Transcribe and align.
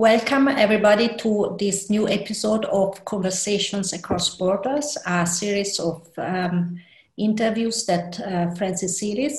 Welcome, 0.00 0.48
everybody, 0.48 1.14
to 1.18 1.54
this 1.58 1.90
new 1.90 2.08
episode 2.08 2.64
of 2.64 3.04
Conversations 3.04 3.92
Across 3.92 4.36
Borders, 4.36 4.96
a 5.04 5.26
series 5.26 5.78
of 5.78 6.08
um, 6.16 6.80
interviews 7.18 7.84
that 7.84 8.18
uh, 8.18 8.50
Francis 8.54 8.98
Sealey 8.98 9.30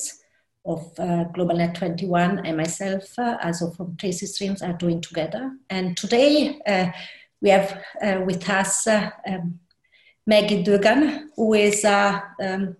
of 0.63 0.81
uh, 0.99 1.25
GlobalNet 1.33 1.73
21 1.73 2.45
and 2.45 2.57
myself, 2.57 3.17
uh, 3.17 3.37
also 3.43 3.71
from 3.71 3.97
Tracy 3.97 4.27
Streams, 4.27 4.61
are 4.61 4.73
doing 4.73 5.01
together. 5.01 5.51
And 5.71 5.97
today 5.97 6.59
uh, 6.67 6.91
we 7.41 7.49
have 7.49 7.83
uh, 7.99 8.21
with 8.23 8.47
us 8.47 8.85
uh, 8.85 9.09
um, 9.27 9.59
Maggie 10.27 10.61
Dugan, 10.61 11.31
who 11.37 11.55
is 11.55 11.83
um, 11.83 12.75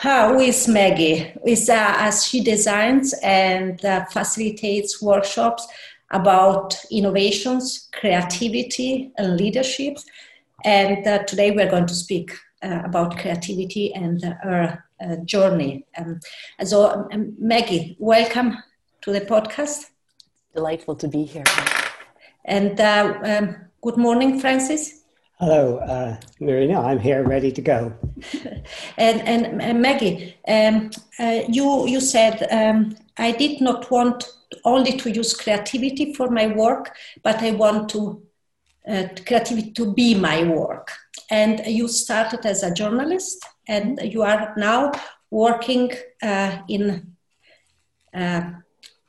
who 0.00 0.38
is 0.38 0.68
Maggie? 0.68 1.32
Is 1.44 1.68
uh, 1.68 1.94
as 1.98 2.24
she 2.24 2.40
designs 2.42 3.14
and 3.22 3.84
uh, 3.84 4.04
facilitates 4.06 5.02
workshops 5.02 5.66
about 6.12 6.76
innovations, 6.90 7.88
creativity, 7.92 9.12
and 9.16 9.36
leadership. 9.36 9.98
And 10.64 11.06
uh, 11.06 11.24
today 11.24 11.50
we're 11.50 11.70
going 11.70 11.86
to 11.86 11.94
speak 11.94 12.32
uh, 12.62 12.82
about 12.84 13.18
creativity 13.18 13.92
and 13.94 14.22
our 14.44 14.84
uh, 15.02 15.16
journey. 15.24 15.84
Um, 15.98 16.20
so, 16.62 17.08
um, 17.12 17.34
Maggie, 17.38 17.96
welcome 17.98 18.56
to 19.00 19.12
the 19.12 19.22
podcast. 19.22 19.86
Delightful 20.54 20.96
to 20.96 21.08
be 21.08 21.24
here. 21.24 21.44
And 22.44 22.78
uh, 22.78 23.18
um, 23.24 23.56
good 23.80 23.96
morning, 23.96 24.38
Francis. 24.38 25.02
Hello, 25.38 25.78
uh, 25.78 26.20
Marina. 26.38 26.80
I'm 26.80 27.00
here, 27.00 27.24
ready 27.24 27.50
to 27.50 27.60
go. 27.60 27.92
and, 28.96 29.20
and, 29.22 29.60
and 29.60 29.82
Maggie, 29.82 30.36
um, 30.46 30.90
uh, 31.18 31.40
you 31.48 31.88
you 31.88 32.00
said 32.00 32.46
um, 32.52 32.94
I 33.18 33.32
did 33.32 33.60
not 33.60 33.90
want 33.90 34.24
only 34.64 34.96
to 34.98 35.10
use 35.10 35.34
creativity 35.34 36.14
for 36.14 36.30
my 36.30 36.46
work, 36.46 36.94
but 37.22 37.42
I 37.42 37.52
want 37.52 37.88
to 37.90 38.22
uh, 38.88 39.04
creativity 39.26 39.70
to 39.72 39.92
be 39.92 40.14
my 40.14 40.44
work. 40.44 40.90
And 41.30 41.62
you 41.66 41.88
started 41.88 42.44
as 42.44 42.62
a 42.62 42.74
journalist, 42.74 43.44
and 43.68 44.00
you 44.02 44.22
are 44.22 44.54
now 44.56 44.92
working 45.30 45.92
uh, 46.22 46.58
in 46.68 47.14
uh, 48.12 48.50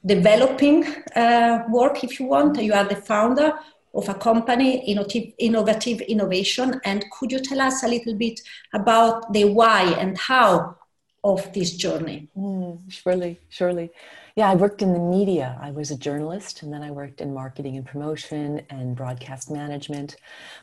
developing 0.05 0.85
uh, 1.15 1.63
work, 1.69 2.03
if 2.03 2.19
you 2.19 2.27
want. 2.27 2.61
You 2.61 2.73
are 2.73 2.85
the 2.85 2.95
founder 2.95 3.53
of 3.93 4.09
a 4.09 4.13
company, 4.13 4.85
innovative, 4.85 5.33
innovative 5.37 6.01
innovation. 6.01 6.79
And 6.83 7.05
could 7.11 7.31
you 7.31 7.39
tell 7.39 7.61
us 7.61 7.83
a 7.83 7.87
little 7.87 8.15
bit 8.15 8.39
about 8.73 9.33
the 9.33 9.45
why 9.45 9.83
and 9.99 10.17
how 10.17 10.77
of 11.23 11.51
this 11.53 11.75
journey? 11.75 12.29
Mm, 12.37 12.79
surely, 12.91 13.39
surely. 13.49 13.91
Yeah, 14.35 14.49
I 14.49 14.55
worked 14.55 14.81
in 14.81 14.93
the 14.93 14.99
media. 14.99 15.57
I 15.61 15.71
was 15.71 15.91
a 15.91 15.97
journalist 15.97 16.63
and 16.63 16.73
then 16.73 16.81
I 16.81 16.91
worked 16.91 17.21
in 17.21 17.33
marketing 17.33 17.77
and 17.77 17.85
promotion 17.85 18.61
and 18.69 18.95
broadcast 18.95 19.51
management. 19.51 20.15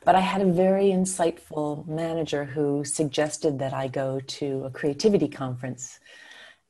But 0.04 0.16
I 0.16 0.20
had 0.20 0.42
a 0.42 0.52
very 0.52 0.86
insightful 0.86 1.86
manager 1.86 2.44
who 2.44 2.84
suggested 2.84 3.58
that 3.60 3.72
I 3.72 3.88
go 3.88 4.20
to 4.20 4.64
a 4.64 4.70
creativity 4.70 5.28
conference. 5.28 6.00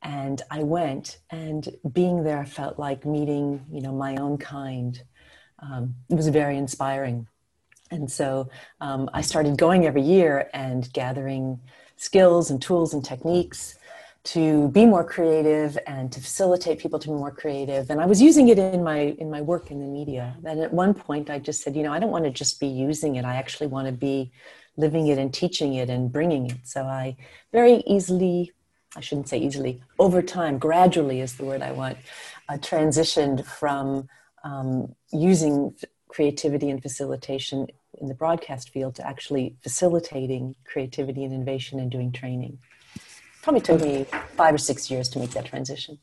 And 0.02 0.40
I 0.50 0.62
went, 0.62 1.18
and 1.30 1.68
being 1.92 2.24
there 2.24 2.46
felt 2.46 2.78
like 2.78 3.04
meeting, 3.04 3.66
you 3.70 3.82
know, 3.82 3.92
my 3.92 4.16
own 4.16 4.38
kind 4.38 5.02
um, 5.62 5.94
it 6.08 6.14
was 6.14 6.28
very 6.28 6.56
inspiring. 6.56 7.26
And 7.90 8.10
so 8.10 8.48
um, 8.80 9.10
I 9.12 9.20
started 9.20 9.58
going 9.58 9.86
every 9.86 10.02
year 10.02 10.48
and 10.54 10.90
gathering 10.92 11.60
skills 11.96 12.50
and 12.50 12.62
tools 12.62 12.94
and 12.94 13.04
techniques 13.04 13.76
to 14.22 14.68
be 14.68 14.84
more 14.84 15.02
creative 15.02 15.78
and 15.86 16.12
to 16.12 16.20
facilitate 16.20 16.78
people 16.78 16.98
to 16.98 17.08
be 17.08 17.14
more 17.14 17.30
creative. 17.30 17.90
And 17.90 18.00
i 18.00 18.06
was 18.06 18.20
using 18.20 18.48
it 18.48 18.58
in 18.58 18.84
my 18.84 19.16
in 19.18 19.30
my 19.30 19.40
work 19.40 19.70
in 19.70 19.80
the 19.80 19.86
media. 19.86 20.36
And 20.44 20.60
at 20.60 20.72
one 20.72 20.94
point 20.94 21.30
i 21.30 21.38
just 21.38 21.62
said 21.62 21.74
you 21.74 21.82
know 21.82 21.92
i 21.92 21.98
don't 21.98 22.10
want 22.10 22.24
to 22.24 22.30
just 22.30 22.60
be 22.60 22.66
using 22.66 23.16
it. 23.16 23.24
I 23.24 23.36
actually 23.36 23.68
want 23.68 23.86
to 23.86 23.92
be 23.92 24.30
living 24.76 25.06
it 25.08 25.18
and 25.18 25.32
teaching 25.32 25.74
it 25.74 25.88
and 25.90 26.12
bringing 26.12 26.50
it. 26.50 26.58
So 26.64 26.84
i 26.84 27.16
very 27.52 27.82
easily 27.86 28.52
i 28.96 29.00
shouldn't 29.00 29.28
say 29.28 29.38
easily 29.38 29.82
over 29.98 30.20
time 30.20 30.58
gradually 30.58 31.20
is 31.20 31.36
the 31.36 31.44
word 31.44 31.62
i 31.62 31.70
want 31.70 31.96
uh, 32.48 32.54
transitioned 32.54 33.44
from 33.44 34.08
um, 34.42 34.94
using 35.12 35.74
creativity 36.08 36.70
and 36.70 36.82
facilitation 36.82 37.68
in 38.00 38.08
the 38.08 38.14
broadcast 38.14 38.70
field 38.70 38.94
to 38.96 39.06
actually 39.06 39.56
facilitating 39.62 40.54
creativity 40.64 41.24
and 41.24 41.32
innovation 41.32 41.78
and 41.78 41.90
doing 41.90 42.12
training. 42.12 42.58
Probably 43.42 43.60
took 43.60 43.80
me 43.80 44.06
five 44.36 44.54
or 44.54 44.58
six 44.58 44.90
years 44.90 45.08
to 45.10 45.18
make 45.18 45.30
that 45.30 45.46
transition. 45.46 45.98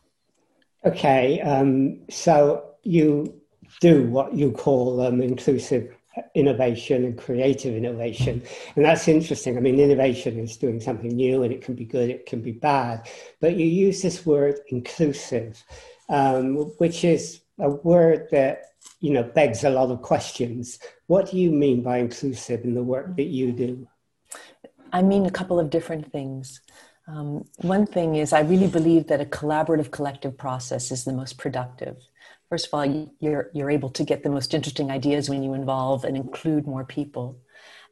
Okay, 0.86 1.42
um, 1.42 2.00
so 2.10 2.76
you 2.84 3.42
do 3.82 4.04
what 4.08 4.34
you 4.34 4.52
call 4.52 5.02
um, 5.02 5.22
inclusive 5.22 5.94
innovation 6.36 7.06
and 7.06 7.18
creative 7.18 7.76
innovation. 7.76 8.42
And 8.76 8.86
that's 8.86 9.08
interesting. 9.08 9.58
I 9.58 9.60
mean, 9.60 9.80
innovation 9.80 10.40
is 10.40 10.58
doing 10.58 10.80
something 10.80 11.16
new 11.16 11.44
and 11.44 11.54
it 11.54 11.62
can 11.62 11.76
be 11.76 11.86
good, 11.86 12.10
it 12.10 12.26
can 12.26 12.42
be 12.42 12.52
bad. 12.52 13.08
But 13.40 13.56
you 13.56 13.66
use 13.66 14.02
this 14.02 14.26
word 14.26 14.60
inclusive, 14.70 15.64
um, 16.10 16.56
which 16.78 17.04
is 17.04 17.42
a 17.60 17.70
word 17.70 18.28
that 18.32 18.64
you 19.00 19.12
know 19.12 19.24
begs 19.24 19.64
a 19.64 19.70
lot 19.70 19.90
of 19.90 20.02
questions. 20.02 20.80
What 21.08 21.32
do 21.32 21.38
you 21.38 21.52
mean 21.52 21.82
by 21.82 21.98
inclusive 21.98 22.64
in 22.64 22.74
the 22.74 22.84
work 22.84 23.16
that 23.16 23.28
you 23.28 23.52
do? 23.52 23.88
I 24.94 25.02
mean 25.02 25.26
a 25.26 25.32
couple 25.32 25.60
of 25.60 25.70
different 25.70 26.12
things. 26.12 26.62
Um, 27.08 27.46
one 27.58 27.86
thing 27.86 28.16
is, 28.16 28.34
I 28.34 28.42
really 28.42 28.68
believe 28.68 29.08
that 29.08 29.22
a 29.22 29.26
collaborative 29.26 29.92
collective 29.92 30.38
process 30.38 30.92
is 30.92 31.06
the 31.06 31.14
most 31.14 31.38
productive. 31.38 31.96
First 32.50 32.68
of 32.68 32.74
all, 32.74 33.10
you're, 33.20 33.50
you're 33.54 33.70
able 33.70 33.90
to 33.92 34.04
get 34.04 34.24
the 34.24 34.30
most 34.30 34.54
interesting 34.54 34.92
ideas 34.92 35.30
when 35.30 35.42
you 35.42 35.54
involve 35.54 36.04
and 36.04 36.18
include 36.18 36.68
more 36.68 36.84
people. 36.84 37.40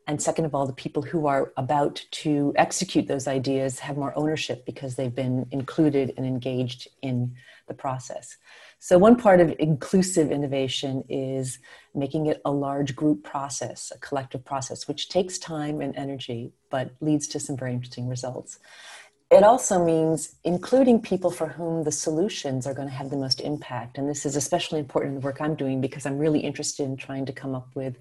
And 0.08 0.22
second 0.22 0.46
of 0.46 0.54
all, 0.54 0.68
the 0.68 0.74
people 0.74 1.02
who 1.02 1.28
are 1.28 1.52
about 1.58 2.06
to 2.12 2.54
execute 2.58 3.08
those 3.08 3.28
ideas 3.28 3.80
have 3.80 3.98
more 3.98 4.14
ownership 4.18 4.66
because 4.66 4.96
they've 4.96 5.16
been 5.16 5.48
included 5.52 6.14
and 6.18 6.26
engaged 6.26 6.90
in 7.02 7.34
the 7.68 7.74
process. 7.74 8.38
So, 8.80 9.00
one 9.00 9.16
part 9.16 9.42
of 9.42 9.56
inclusive 9.58 10.32
innovation 10.32 11.04
is 11.10 11.58
making 11.96 12.28
it 12.28 12.40
a 12.46 12.52
large 12.52 12.96
group 12.96 13.24
process, 13.24 13.92
a 13.96 13.98
collective 13.98 14.46
process, 14.46 14.88
which 14.88 15.10
takes 15.10 15.40
time 15.40 15.82
and 15.82 15.96
energy, 15.96 16.52
but 16.70 16.92
leads 17.02 17.28
to 17.30 17.40
some 17.40 17.58
very 17.58 17.74
interesting 17.74 18.08
results. 18.08 18.60
It 19.32 19.44
also 19.44 19.84
means 19.84 20.36
including 20.44 21.02
people 21.02 21.32
for 21.32 21.48
whom 21.48 21.84
the 21.84 21.92
solutions 21.92 22.68
are 22.68 22.74
going 22.74 22.88
to 22.88 22.94
have 22.94 23.10
the 23.10 23.18
most 23.18 23.42
impact. 23.42 23.98
And 23.98 24.08
this 24.08 24.26
is 24.26 24.36
especially 24.36 24.80
important 24.80 25.16
in 25.16 25.20
the 25.20 25.26
work 25.26 25.42
I'm 25.42 25.56
doing 25.56 25.82
because 25.82 26.06
I'm 26.06 26.20
really 26.20 26.40
interested 26.40 26.84
in 26.84 26.96
trying 26.96 27.26
to 27.26 27.34
come 27.34 27.56
up 27.56 27.70
with 27.74 27.98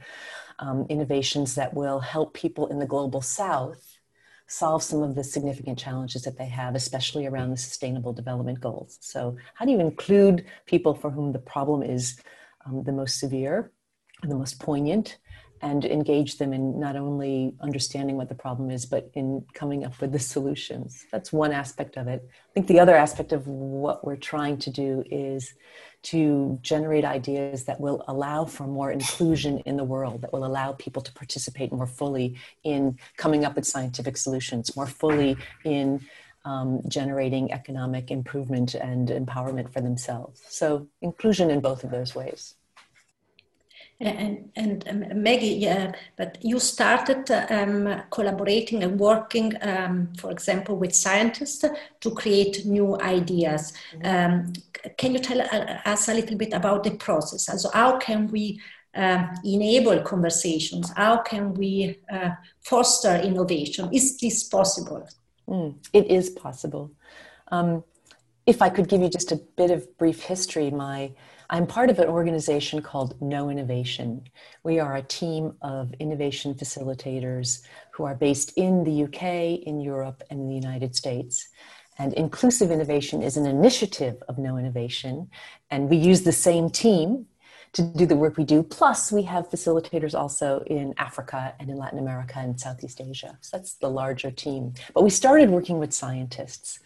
um, 0.58 0.86
innovations 0.90 1.54
that 1.54 1.72
will 1.72 2.00
help 2.00 2.34
people 2.34 2.66
in 2.66 2.78
the 2.78 2.86
global 2.86 3.22
south 3.22 3.98
solve 4.46 4.82
some 4.82 5.02
of 5.02 5.14
the 5.14 5.24
significant 5.24 5.78
challenges 5.78 6.22
that 6.22 6.36
they 6.36 6.46
have, 6.46 6.74
especially 6.74 7.26
around 7.26 7.50
the 7.50 7.56
sustainable 7.56 8.12
development 8.12 8.60
goals. 8.60 8.98
So, 9.00 9.36
how 9.54 9.64
do 9.64 9.72
you 9.72 9.80
include 9.80 10.44
people 10.66 10.94
for 10.94 11.10
whom 11.10 11.32
the 11.32 11.38
problem 11.38 11.82
is 11.82 12.20
um, 12.66 12.84
the 12.84 12.92
most 12.92 13.18
severe, 13.18 13.72
and 14.22 14.30
the 14.30 14.36
most 14.36 14.60
poignant, 14.60 15.18
and 15.64 15.86
engage 15.86 16.36
them 16.36 16.52
in 16.52 16.78
not 16.78 16.94
only 16.94 17.54
understanding 17.60 18.18
what 18.18 18.28
the 18.28 18.34
problem 18.34 18.70
is, 18.70 18.84
but 18.84 19.10
in 19.14 19.42
coming 19.54 19.82
up 19.82 19.98
with 19.98 20.12
the 20.12 20.18
solutions. 20.18 21.06
That's 21.10 21.32
one 21.32 21.52
aspect 21.52 21.96
of 21.96 22.06
it. 22.06 22.22
I 22.30 22.52
think 22.52 22.66
the 22.66 22.78
other 22.78 22.94
aspect 22.94 23.32
of 23.32 23.46
what 23.46 24.04
we're 24.04 24.24
trying 24.32 24.58
to 24.58 24.70
do 24.70 25.02
is 25.10 25.54
to 26.12 26.58
generate 26.60 27.06
ideas 27.06 27.64
that 27.64 27.80
will 27.80 28.04
allow 28.08 28.44
for 28.44 28.66
more 28.66 28.92
inclusion 28.92 29.60
in 29.60 29.78
the 29.78 29.84
world, 29.84 30.20
that 30.20 30.34
will 30.34 30.44
allow 30.44 30.72
people 30.72 31.00
to 31.00 31.12
participate 31.14 31.72
more 31.72 31.86
fully 31.86 32.36
in 32.62 32.98
coming 33.16 33.46
up 33.46 33.56
with 33.56 33.66
scientific 33.66 34.18
solutions, 34.18 34.76
more 34.76 34.86
fully 34.86 35.34
in 35.64 35.98
um, 36.44 36.82
generating 36.88 37.50
economic 37.52 38.10
improvement 38.10 38.74
and 38.74 39.08
empowerment 39.08 39.72
for 39.72 39.80
themselves. 39.80 40.42
So, 40.46 40.88
inclusion 41.00 41.50
in 41.50 41.60
both 41.60 41.84
of 41.84 41.90
those 41.90 42.14
ways. 42.14 42.54
And, 44.00 44.50
and 44.56 44.88
um, 44.88 45.22
Maggie, 45.22 45.46
yeah, 45.46 45.92
but 46.16 46.36
you 46.42 46.58
started 46.58 47.30
um, 47.50 48.02
collaborating 48.10 48.82
and 48.82 48.98
working, 48.98 49.54
um, 49.62 50.12
for 50.18 50.30
example, 50.30 50.76
with 50.76 50.94
scientists 50.94 51.64
to 52.00 52.10
create 52.10 52.66
new 52.66 53.00
ideas. 53.00 53.72
Mm-hmm. 53.94 54.06
Um, 54.06 54.52
can 54.98 55.12
you 55.12 55.20
tell 55.20 55.40
uh, 55.40 55.78
us 55.86 56.08
a 56.08 56.14
little 56.14 56.36
bit 56.36 56.52
about 56.52 56.82
the 56.82 56.90
process? 56.96 57.48
Also, 57.48 57.70
how 57.72 57.98
can 57.98 58.26
we 58.26 58.60
uh, 58.94 59.26
enable 59.44 60.00
conversations? 60.00 60.92
How 60.96 61.18
can 61.18 61.54
we 61.54 61.98
uh, 62.12 62.30
foster 62.60 63.16
innovation? 63.16 63.88
Is 63.92 64.18
this 64.18 64.44
possible? 64.44 65.08
Mm, 65.48 65.76
it 65.92 66.10
is 66.10 66.30
possible. 66.30 66.90
Um, 67.48 67.84
if 68.46 68.60
I 68.60 68.68
could 68.68 68.88
give 68.88 69.00
you 69.00 69.08
just 69.08 69.32
a 69.32 69.36
bit 69.36 69.70
of 69.70 69.96
brief 69.98 70.22
history, 70.22 70.70
my 70.70 71.12
I'm 71.54 71.68
part 71.68 71.88
of 71.88 72.00
an 72.00 72.08
organization 72.08 72.82
called 72.82 73.16
KnowInnovation. 73.20 74.22
We 74.64 74.80
are 74.80 74.96
a 74.96 75.02
team 75.02 75.54
of 75.62 75.94
innovation 76.00 76.52
facilitators 76.54 77.62
who 77.92 78.02
are 78.02 78.16
based 78.16 78.54
in 78.56 78.82
the 78.82 79.04
UK, 79.04 79.62
in 79.64 79.80
Europe, 79.80 80.24
and 80.30 80.40
in 80.40 80.48
the 80.48 80.54
United 80.56 80.96
States. 80.96 81.48
And 81.96 82.12
inclusive 82.14 82.72
innovation 82.72 83.22
is 83.22 83.36
an 83.36 83.46
initiative 83.46 84.20
of 84.28 84.34
KnowInnovation. 84.34 85.28
And 85.70 85.88
we 85.88 85.96
use 85.96 86.22
the 86.22 86.32
same 86.32 86.70
team 86.70 87.26
to 87.74 87.82
do 87.82 88.04
the 88.04 88.16
work 88.16 88.36
we 88.36 88.42
do. 88.42 88.64
Plus, 88.64 89.12
we 89.12 89.22
have 89.22 89.48
facilitators 89.48 90.12
also 90.12 90.64
in 90.66 90.92
Africa 90.98 91.54
and 91.60 91.70
in 91.70 91.76
Latin 91.76 92.00
America 92.00 92.40
and 92.40 92.58
Southeast 92.58 93.00
Asia. 93.00 93.38
So 93.42 93.56
that's 93.56 93.74
the 93.74 93.88
larger 93.88 94.32
team. 94.32 94.74
But 94.92 95.04
we 95.04 95.10
started 95.10 95.50
working 95.50 95.78
with 95.78 95.94
scientists. 95.94 96.80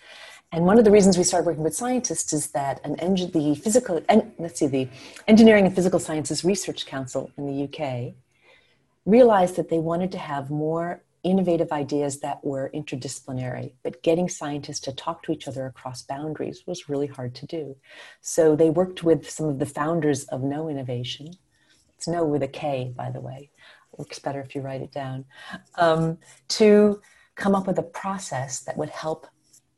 And 0.50 0.64
one 0.64 0.78
of 0.78 0.84
the 0.84 0.90
reasons 0.90 1.18
we 1.18 1.24
started 1.24 1.46
working 1.46 1.62
with 1.62 1.74
scientists 1.74 2.32
is 2.32 2.48
that 2.52 2.80
an 2.84 2.94
the 3.32 3.54
physical, 3.54 4.00
and 4.08 4.32
let's 4.38 4.58
see, 4.58 4.66
the 4.66 4.88
Engineering 5.26 5.66
and 5.66 5.74
Physical 5.74 5.98
Sciences 5.98 6.42
Research 6.42 6.86
Council 6.86 7.30
in 7.36 7.46
the 7.46 7.64
UK 7.64 8.14
realized 9.04 9.56
that 9.56 9.68
they 9.68 9.78
wanted 9.78 10.10
to 10.12 10.18
have 10.18 10.50
more 10.50 11.02
innovative 11.22 11.70
ideas 11.72 12.20
that 12.20 12.42
were 12.42 12.70
interdisciplinary, 12.74 13.72
but 13.82 14.02
getting 14.02 14.28
scientists 14.28 14.80
to 14.80 14.92
talk 14.92 15.22
to 15.22 15.32
each 15.32 15.48
other 15.48 15.66
across 15.66 16.02
boundaries 16.02 16.62
was 16.66 16.88
really 16.88 17.06
hard 17.06 17.34
to 17.34 17.46
do. 17.46 17.76
So 18.20 18.56
they 18.56 18.70
worked 18.70 19.02
with 19.02 19.28
some 19.28 19.48
of 19.48 19.58
the 19.58 19.66
founders 19.66 20.24
of 20.24 20.40
KnowInnovation. 20.40 21.36
It's 21.96 22.08
No 22.08 22.24
with 22.24 22.42
a 22.42 22.48
K, 22.48 22.92
by 22.96 23.10
the 23.10 23.20
way. 23.20 23.50
Works 23.96 24.18
better 24.18 24.40
if 24.40 24.54
you 24.54 24.62
write 24.62 24.80
it 24.80 24.92
down. 24.92 25.24
Um, 25.74 26.18
to 26.48 27.02
come 27.34 27.54
up 27.54 27.66
with 27.66 27.78
a 27.78 27.82
process 27.82 28.60
that 28.60 28.76
would 28.76 28.90
help 28.90 29.26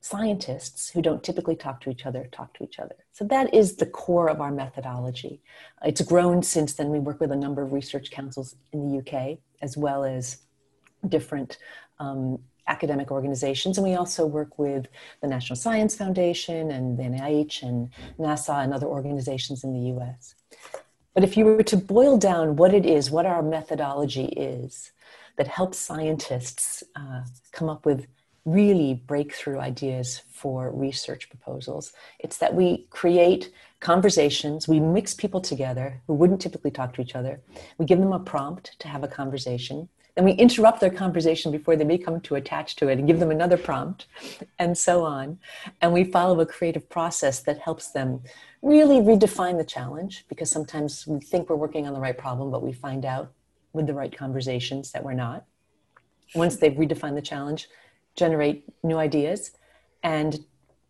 scientists 0.00 0.90
who 0.90 1.02
don't 1.02 1.22
typically 1.22 1.54
talk 1.54 1.80
to 1.82 1.90
each 1.90 2.06
other 2.06 2.28
talk 2.32 2.54
to 2.54 2.64
each 2.64 2.78
other. 2.78 2.96
So 3.12 3.24
that 3.26 3.52
is 3.54 3.76
the 3.76 3.86
core 3.86 4.28
of 4.28 4.40
our 4.40 4.50
methodology. 4.50 5.40
It's 5.84 6.00
grown 6.00 6.42
since 6.42 6.72
then. 6.72 6.88
We 6.88 6.98
work 6.98 7.20
with 7.20 7.32
a 7.32 7.36
number 7.36 7.62
of 7.62 7.72
research 7.72 8.10
councils 8.10 8.56
in 8.72 8.88
the 8.88 8.98
UK, 8.98 9.38
as 9.60 9.76
well 9.76 10.04
as 10.04 10.38
different 11.06 11.58
um, 11.98 12.38
academic 12.66 13.10
organizations. 13.10 13.76
And 13.76 13.86
we 13.86 13.94
also 13.94 14.24
work 14.24 14.58
with 14.58 14.86
the 15.20 15.28
National 15.28 15.56
Science 15.56 15.94
Foundation 15.96 16.70
and 16.70 16.98
the 16.98 17.02
NIH 17.02 17.62
and 17.62 17.90
NASA 18.18 18.62
and 18.64 18.72
other 18.72 18.86
organizations 18.86 19.64
in 19.64 19.72
the 19.72 20.00
US. 20.00 20.34
But 21.14 21.24
if 21.24 21.36
you 21.36 21.44
were 21.44 21.64
to 21.64 21.76
boil 21.76 22.16
down 22.16 22.56
what 22.56 22.72
it 22.72 22.86
is, 22.86 23.10
what 23.10 23.26
our 23.26 23.42
methodology 23.42 24.26
is 24.26 24.92
that 25.36 25.48
helps 25.48 25.78
scientists 25.78 26.82
uh, 26.94 27.22
come 27.52 27.68
up 27.68 27.84
with 27.84 28.06
really 28.44 28.94
breakthrough 28.94 29.58
ideas 29.58 30.22
for 30.30 30.70
research 30.70 31.28
proposals. 31.28 31.92
It's 32.18 32.38
that 32.38 32.54
we 32.54 32.86
create 32.90 33.52
conversations, 33.80 34.68
we 34.68 34.80
mix 34.80 35.14
people 35.14 35.40
together 35.40 36.00
who 36.06 36.14
wouldn't 36.14 36.40
typically 36.40 36.70
talk 36.70 36.94
to 36.94 37.02
each 37.02 37.16
other. 37.16 37.40
We 37.78 37.86
give 37.86 37.98
them 37.98 38.12
a 38.12 38.18
prompt 38.18 38.78
to 38.80 38.88
have 38.88 39.02
a 39.02 39.08
conversation. 39.08 39.88
Then 40.14 40.24
we 40.24 40.32
interrupt 40.32 40.80
their 40.80 40.90
conversation 40.90 41.52
before 41.52 41.76
they 41.76 41.84
become 41.84 42.20
too 42.20 42.34
attached 42.34 42.78
to 42.80 42.88
it 42.88 42.98
and 42.98 43.06
give 43.06 43.20
them 43.20 43.30
another 43.30 43.56
prompt, 43.56 44.06
and 44.58 44.76
so 44.76 45.04
on. 45.04 45.38
And 45.80 45.92
we 45.92 46.04
follow 46.04 46.40
a 46.40 46.46
creative 46.46 46.88
process 46.90 47.40
that 47.40 47.58
helps 47.58 47.92
them 47.92 48.20
really 48.60 48.96
redefine 48.96 49.56
the 49.56 49.64
challenge 49.64 50.26
because 50.28 50.50
sometimes 50.50 51.06
we 51.06 51.20
think 51.20 51.48
we're 51.48 51.56
working 51.56 51.86
on 51.86 51.94
the 51.94 52.00
right 52.00 52.18
problem, 52.18 52.50
but 52.50 52.62
we 52.62 52.72
find 52.72 53.04
out 53.04 53.32
with 53.72 53.86
the 53.86 53.94
right 53.94 54.14
conversations 54.14 54.90
that 54.92 55.04
we're 55.04 55.14
not. 55.14 55.44
Once 56.34 56.56
they've 56.56 56.72
redefined 56.72 57.14
the 57.14 57.22
challenge, 57.22 57.68
generate 58.16 58.64
new 58.82 58.96
ideas 58.96 59.52
and 60.02 60.44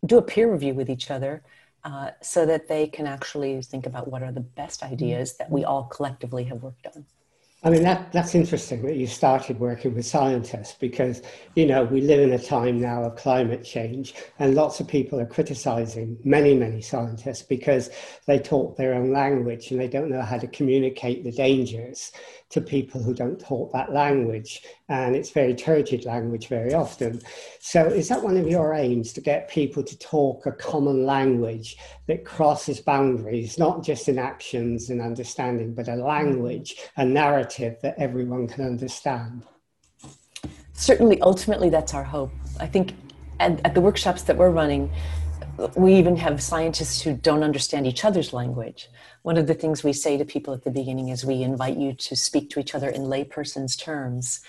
do 0.05 0.17
a 0.17 0.21
peer 0.21 0.51
review 0.51 0.73
with 0.73 0.89
each 0.89 1.11
other 1.11 1.43
uh, 1.83 2.11
so 2.21 2.45
that 2.45 2.67
they 2.67 2.87
can 2.87 3.07
actually 3.07 3.61
think 3.61 3.85
about 3.85 4.07
what 4.07 4.21
are 4.21 4.31
the 4.31 4.39
best 4.39 4.83
ideas 4.83 5.37
that 5.37 5.49
we 5.49 5.63
all 5.63 5.83
collectively 5.83 6.43
have 6.43 6.61
worked 6.61 6.87
on. 6.95 7.05
I 7.63 7.69
mean, 7.69 7.83
that, 7.83 8.11
that's 8.11 8.33
interesting 8.33 8.81
that 8.83 8.95
you 8.95 9.05
started 9.05 9.59
working 9.59 9.93
with 9.93 10.07
scientists 10.07 10.75
because, 10.79 11.21
you 11.53 11.67
know, 11.67 11.83
we 11.83 12.01
live 12.01 12.19
in 12.19 12.33
a 12.33 12.39
time 12.39 12.81
now 12.81 13.03
of 13.03 13.15
climate 13.15 13.63
change 13.63 14.15
and 14.39 14.55
lots 14.55 14.79
of 14.79 14.87
people 14.87 15.19
are 15.19 15.27
criticizing 15.27 16.17
many, 16.23 16.55
many 16.55 16.81
scientists 16.81 17.43
because 17.43 17.91
they 18.25 18.39
talk 18.39 18.77
their 18.77 18.95
own 18.95 19.11
language 19.11 19.69
and 19.69 19.79
they 19.79 19.87
don't 19.87 20.09
know 20.09 20.23
how 20.23 20.39
to 20.39 20.47
communicate 20.47 21.23
the 21.23 21.31
dangers 21.31 22.11
to 22.51 22.61
people 22.61 23.01
who 23.01 23.13
don't 23.13 23.39
talk 23.39 23.71
that 23.71 23.91
language. 23.91 24.61
And 24.89 25.15
it's 25.15 25.31
very 25.31 25.55
turgid 25.55 26.05
language 26.05 26.47
very 26.47 26.73
often. 26.73 27.21
So, 27.59 27.85
is 27.85 28.09
that 28.09 28.23
one 28.23 28.37
of 28.37 28.47
your 28.47 28.73
aims 28.73 29.13
to 29.13 29.21
get 29.21 29.49
people 29.49 29.83
to 29.83 29.97
talk 29.97 30.45
a 30.45 30.51
common 30.51 31.05
language 31.05 31.77
that 32.07 32.25
crosses 32.25 32.79
boundaries, 32.79 33.57
not 33.57 33.83
just 33.83 34.09
in 34.09 34.19
actions 34.19 34.89
and 34.89 35.01
understanding, 35.01 35.73
but 35.73 35.87
a 35.87 35.95
language, 35.95 36.75
a 36.97 37.05
narrative 37.05 37.77
that 37.81 37.95
everyone 37.97 38.47
can 38.47 38.65
understand? 38.65 39.43
Certainly, 40.73 41.21
ultimately, 41.21 41.69
that's 41.69 41.93
our 41.93 42.03
hope. 42.03 42.31
I 42.59 42.67
think 42.67 42.93
at, 43.39 43.59
at 43.65 43.73
the 43.73 43.81
workshops 43.81 44.23
that 44.23 44.37
we're 44.37 44.49
running, 44.49 44.91
we 45.75 45.95
even 45.95 46.15
have 46.17 46.41
scientists 46.41 47.01
who 47.01 47.13
don't 47.13 47.43
understand 47.43 47.85
each 47.85 48.05
other's 48.05 48.33
language. 48.33 48.89
One 49.23 49.37
of 49.37 49.47
the 49.47 49.53
things 49.53 49.83
we 49.83 49.93
say 49.93 50.17
to 50.17 50.25
people 50.25 50.53
at 50.53 50.63
the 50.63 50.71
beginning 50.71 51.09
is 51.09 51.25
we 51.25 51.43
invite 51.43 51.77
you 51.77 51.93
to 51.93 52.15
speak 52.15 52.49
to 52.51 52.59
each 52.59 52.73
other 52.73 52.89
in 52.89 53.03
layperson's 53.03 53.75
terms. 53.75 54.41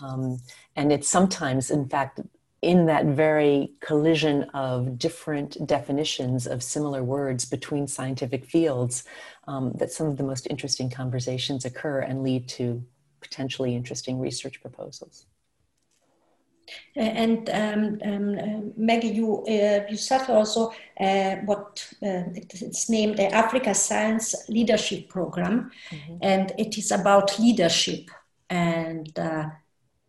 Um, 0.00 0.38
and 0.76 0.92
it's 0.92 1.08
sometimes, 1.08 1.70
in 1.70 1.88
fact, 1.88 2.20
in 2.62 2.86
that 2.86 3.06
very 3.06 3.72
collision 3.80 4.44
of 4.54 4.98
different 4.98 5.66
definitions 5.66 6.46
of 6.46 6.62
similar 6.62 7.02
words 7.02 7.44
between 7.44 7.86
scientific 7.86 8.44
fields 8.44 9.04
um, 9.48 9.72
that 9.72 9.90
some 9.90 10.06
of 10.06 10.16
the 10.16 10.22
most 10.22 10.46
interesting 10.50 10.90
conversations 10.90 11.64
occur 11.64 12.00
and 12.00 12.22
lead 12.22 12.46
to 12.48 12.84
potentially 13.20 13.74
interesting 13.74 14.18
research 14.18 14.60
proposals. 14.60 15.26
And 16.96 17.48
um, 17.50 17.98
um, 18.04 18.38
uh, 18.38 18.60
Maggie, 18.76 19.08
you 19.08 19.44
uh, 19.46 19.86
you 19.88 19.96
started 19.96 20.32
also 20.32 20.72
uh, 20.98 21.36
what 21.44 21.86
uh, 22.02 22.24
it's 22.34 22.88
named 22.88 23.16
the 23.18 23.32
Africa 23.34 23.74
Science 23.74 24.48
Leadership 24.48 25.08
Program, 25.08 25.70
mm-hmm. 25.90 26.16
and 26.20 26.52
it 26.58 26.78
is 26.78 26.90
about 26.90 27.38
leadership 27.38 28.10
and 28.50 29.16
uh, 29.18 29.46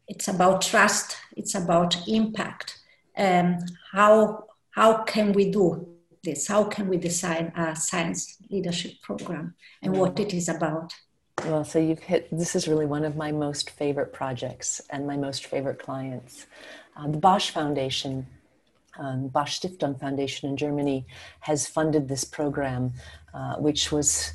it's 0.07 0.27
about 0.27 0.61
trust. 0.61 1.17
It's 1.37 1.55
about 1.55 2.07
impact. 2.07 2.79
Um, 3.17 3.59
how 3.91 4.45
how 4.71 5.03
can 5.03 5.33
we 5.33 5.51
do 5.51 5.87
this? 6.23 6.47
How 6.47 6.65
can 6.65 6.87
we 6.87 6.97
design 6.97 7.53
a 7.55 7.75
science 7.75 8.37
leadership 8.49 8.93
program 9.01 9.55
and 9.81 9.95
what 9.95 10.19
it 10.19 10.33
is 10.33 10.49
about? 10.49 10.93
Well, 11.39 11.63
so 11.63 11.79
you've 11.79 11.99
hit 11.99 12.27
this 12.31 12.55
is 12.55 12.67
really 12.67 12.85
one 12.85 13.03
of 13.03 13.15
my 13.15 13.31
most 13.31 13.71
favorite 13.71 14.13
projects 14.13 14.79
and 14.89 15.07
my 15.07 15.17
most 15.17 15.47
favorite 15.47 15.79
clients. 15.79 16.45
Uh, 16.95 17.07
the 17.07 17.17
Bosch 17.17 17.49
Foundation, 17.49 18.27
um, 18.99 19.27
Bosch 19.27 19.59
Stiftung 19.59 19.99
Foundation 19.99 20.49
in 20.49 20.57
Germany, 20.57 21.05
has 21.39 21.65
funded 21.65 22.07
this 22.07 22.23
program, 22.23 22.93
uh, 23.33 23.55
which 23.55 23.91
was 23.91 24.33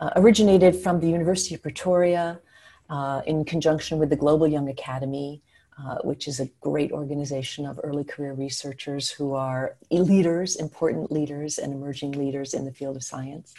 uh, 0.00 0.10
originated 0.16 0.74
from 0.74 1.00
the 1.00 1.08
University 1.08 1.54
of 1.54 1.62
Pretoria 1.62 2.40
uh, 2.88 3.20
in 3.26 3.44
conjunction 3.44 3.98
with 3.98 4.08
the 4.08 4.16
Global 4.16 4.46
Young 4.46 4.68
Academy. 4.68 5.42
Uh, 5.78 5.98
which 6.04 6.26
is 6.26 6.40
a 6.40 6.46
great 6.62 6.90
organization 6.90 7.66
of 7.66 7.78
early 7.84 8.02
career 8.02 8.32
researchers 8.32 9.10
who 9.10 9.34
are 9.34 9.76
leaders, 9.90 10.56
important 10.56 11.12
leaders, 11.12 11.58
and 11.58 11.70
emerging 11.70 12.12
leaders 12.12 12.54
in 12.54 12.64
the 12.64 12.72
field 12.72 12.96
of 12.96 13.04
science. 13.04 13.52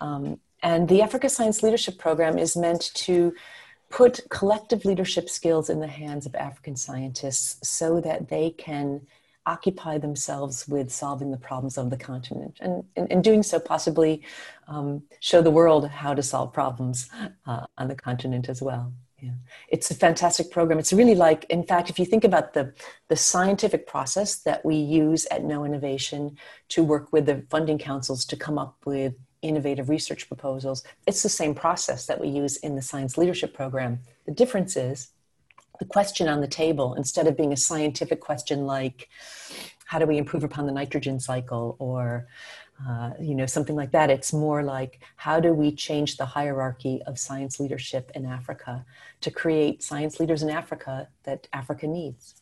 Um, 0.00 0.40
and 0.62 0.88
the 0.88 1.02
Africa 1.02 1.28
Science 1.28 1.62
Leadership 1.62 1.98
Program 1.98 2.38
is 2.38 2.56
meant 2.56 2.90
to 2.94 3.34
put 3.90 4.20
collective 4.28 4.84
leadership 4.84 5.28
skills 5.30 5.70
in 5.70 5.80
the 5.80 5.86
hands 5.86 6.26
of 6.26 6.34
African 6.34 6.76
scientists 6.76 7.68
so 7.68 8.00
that 8.00 8.28
they 8.28 8.50
can 8.50 9.06
occupy 9.46 9.96
themselves 9.96 10.68
with 10.68 10.92
solving 10.92 11.30
the 11.30 11.38
problems 11.38 11.78
of 11.78 11.88
the 11.88 11.96
continent 11.96 12.58
and 12.60 12.84
in 12.96 13.22
doing 13.22 13.42
so 13.42 13.58
possibly 13.58 14.22
um, 14.66 15.02
show 15.20 15.40
the 15.40 15.50
world 15.50 15.88
how 15.88 16.12
to 16.12 16.22
solve 16.22 16.52
problems 16.52 17.08
uh, 17.46 17.64
on 17.78 17.88
the 17.88 17.94
continent 17.94 18.50
as 18.50 18.60
well 18.60 18.92
yeah. 19.20 19.32
It's 19.68 19.90
a 19.90 19.94
fantastic 19.94 20.50
program. 20.50 20.78
It's 20.78 20.92
really 20.92 21.16
like, 21.16 21.44
in 21.44 21.64
fact, 21.64 21.90
if 21.90 21.98
you 21.98 22.04
think 22.04 22.22
about 22.22 22.54
the, 22.54 22.72
the 23.08 23.16
scientific 23.16 23.86
process 23.86 24.36
that 24.36 24.64
we 24.64 24.76
use 24.76 25.26
at 25.30 25.42
KnowInnovation 25.42 26.36
to 26.68 26.84
work 26.84 27.12
with 27.12 27.26
the 27.26 27.44
funding 27.50 27.78
councils 27.78 28.24
to 28.26 28.36
come 28.36 28.58
up 28.58 28.76
with 28.84 29.14
innovative 29.42 29.88
research 29.88 30.28
proposals. 30.28 30.82
It's 31.06 31.22
the 31.22 31.28
same 31.28 31.54
process 31.54 32.06
that 32.06 32.20
we 32.20 32.28
use 32.28 32.56
in 32.58 32.74
the 32.76 32.82
science 32.82 33.16
leadership 33.16 33.54
program. 33.54 34.00
The 34.26 34.32
difference 34.32 34.76
is 34.76 35.08
the 35.78 35.84
question 35.84 36.28
on 36.28 36.40
the 36.40 36.48
table, 36.48 36.94
instead 36.94 37.26
of 37.26 37.36
being 37.36 37.52
a 37.52 37.56
scientific 37.56 38.20
question 38.20 38.66
like, 38.66 39.08
how 39.86 39.98
do 39.98 40.06
we 40.06 40.18
improve 40.18 40.44
upon 40.44 40.66
the 40.66 40.72
nitrogen 40.72 41.18
cycle 41.18 41.76
or 41.78 42.26
uh, 42.86 43.10
you 43.20 43.34
know 43.34 43.46
something 43.46 43.74
like 43.74 43.90
that 43.90 44.08
it's 44.08 44.32
more 44.32 44.62
like 44.62 45.00
how 45.16 45.40
do 45.40 45.52
we 45.52 45.72
change 45.72 46.16
the 46.16 46.24
hierarchy 46.24 47.02
of 47.06 47.18
science 47.18 47.58
leadership 47.58 48.12
in 48.14 48.24
africa 48.24 48.84
to 49.20 49.32
create 49.32 49.82
science 49.82 50.20
leaders 50.20 50.44
in 50.44 50.50
africa 50.50 51.08
that 51.24 51.48
africa 51.52 51.88
needs 51.88 52.36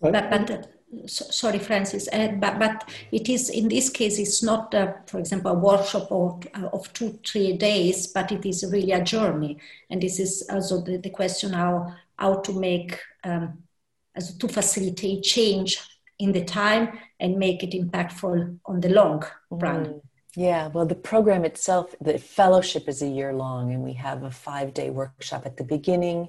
but, 0.00 0.12
but 0.30 0.70
sorry 1.06 1.58
francis 1.58 2.08
uh, 2.12 2.28
but, 2.38 2.58
but 2.58 2.90
it 3.12 3.28
is 3.28 3.48
in 3.48 3.68
this 3.68 3.88
case 3.90 4.18
it's 4.18 4.42
not 4.42 4.74
uh, 4.74 4.92
for 5.06 5.18
example 5.20 5.52
a 5.52 5.54
workshop 5.54 6.10
of, 6.10 6.42
uh, 6.54 6.68
of 6.72 6.92
two 6.92 7.18
three 7.24 7.56
days 7.56 8.08
but 8.08 8.32
it 8.32 8.44
is 8.44 8.64
really 8.70 8.92
a 8.92 9.02
journey. 9.02 9.58
And 9.90 10.02
this 10.02 10.18
is 10.18 10.46
also 10.50 10.80
the, 10.80 10.98
the 10.98 11.10
question 11.10 11.52
how 11.52 11.94
how 12.16 12.40
to 12.40 12.52
make 12.52 12.98
um, 13.24 13.62
as 14.14 14.36
to 14.36 14.48
facilitate 14.48 15.22
change 15.22 15.78
in 16.18 16.32
the 16.32 16.44
time 16.44 16.98
and 17.18 17.38
make 17.38 17.62
it 17.62 17.72
impactful 17.72 18.58
on 18.66 18.80
the 18.80 18.90
long 18.90 19.24
run. 19.50 19.86
Mm. 19.86 20.00
Yeah, 20.36 20.68
well, 20.68 20.86
the 20.86 20.94
program 20.94 21.44
itself, 21.44 21.94
the 22.00 22.18
fellowship 22.18 22.88
is 22.88 23.02
a 23.02 23.08
year 23.08 23.32
long, 23.32 23.72
and 23.72 23.82
we 23.82 23.94
have 23.94 24.22
a 24.22 24.30
five 24.30 24.74
day 24.74 24.90
workshop 24.90 25.44
at 25.46 25.56
the 25.56 25.64
beginning 25.64 26.28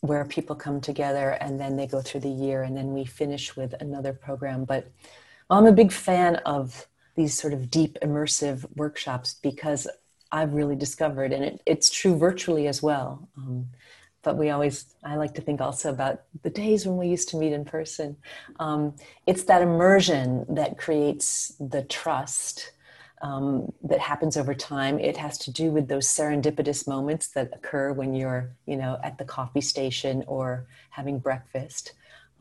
where 0.00 0.24
people 0.24 0.56
come 0.56 0.80
together 0.80 1.30
and 1.40 1.60
then 1.60 1.76
they 1.76 1.86
go 1.86 2.00
through 2.00 2.20
the 2.20 2.28
year, 2.28 2.62
and 2.62 2.76
then 2.76 2.92
we 2.92 3.04
finish 3.04 3.56
with 3.56 3.74
another 3.80 4.12
program. 4.12 4.64
But 4.64 4.90
I'm 5.50 5.66
a 5.66 5.72
big 5.72 5.92
fan 5.92 6.36
of 6.46 6.86
these 7.16 7.38
sort 7.38 7.52
of 7.52 7.70
deep, 7.70 7.98
immersive 8.02 8.64
workshops 8.76 9.34
because 9.42 9.86
I've 10.32 10.54
really 10.54 10.76
discovered, 10.76 11.32
and 11.32 11.44
it, 11.44 11.60
it's 11.66 11.90
true 11.90 12.16
virtually 12.16 12.66
as 12.66 12.82
well. 12.82 13.28
Um, 13.36 13.66
but 14.22 14.36
we 14.36 14.50
always, 14.50 14.84
I 15.02 15.16
like 15.16 15.34
to 15.34 15.40
think 15.40 15.60
also 15.60 15.90
about 15.90 16.22
the 16.42 16.50
days 16.50 16.86
when 16.86 16.98
we 16.98 17.08
used 17.08 17.30
to 17.30 17.36
meet 17.36 17.52
in 17.52 17.64
person. 17.64 18.16
Um, 18.58 18.94
it's 19.26 19.44
that 19.44 19.62
immersion 19.62 20.46
that 20.48 20.78
creates 20.78 21.54
the 21.58 21.82
trust 21.82 22.72
um, 23.22 23.72
that 23.82 24.00
happens 24.00 24.36
over 24.36 24.54
time. 24.54 24.98
It 24.98 25.16
has 25.16 25.38
to 25.38 25.50
do 25.50 25.70
with 25.70 25.88
those 25.88 26.06
serendipitous 26.06 26.86
moments 26.86 27.28
that 27.28 27.50
occur 27.52 27.92
when 27.92 28.14
you're, 28.14 28.50
you 28.66 28.76
know, 28.76 28.98
at 29.02 29.18
the 29.18 29.24
coffee 29.24 29.60
station 29.60 30.24
or 30.26 30.66
having 30.90 31.18
breakfast. 31.18 31.92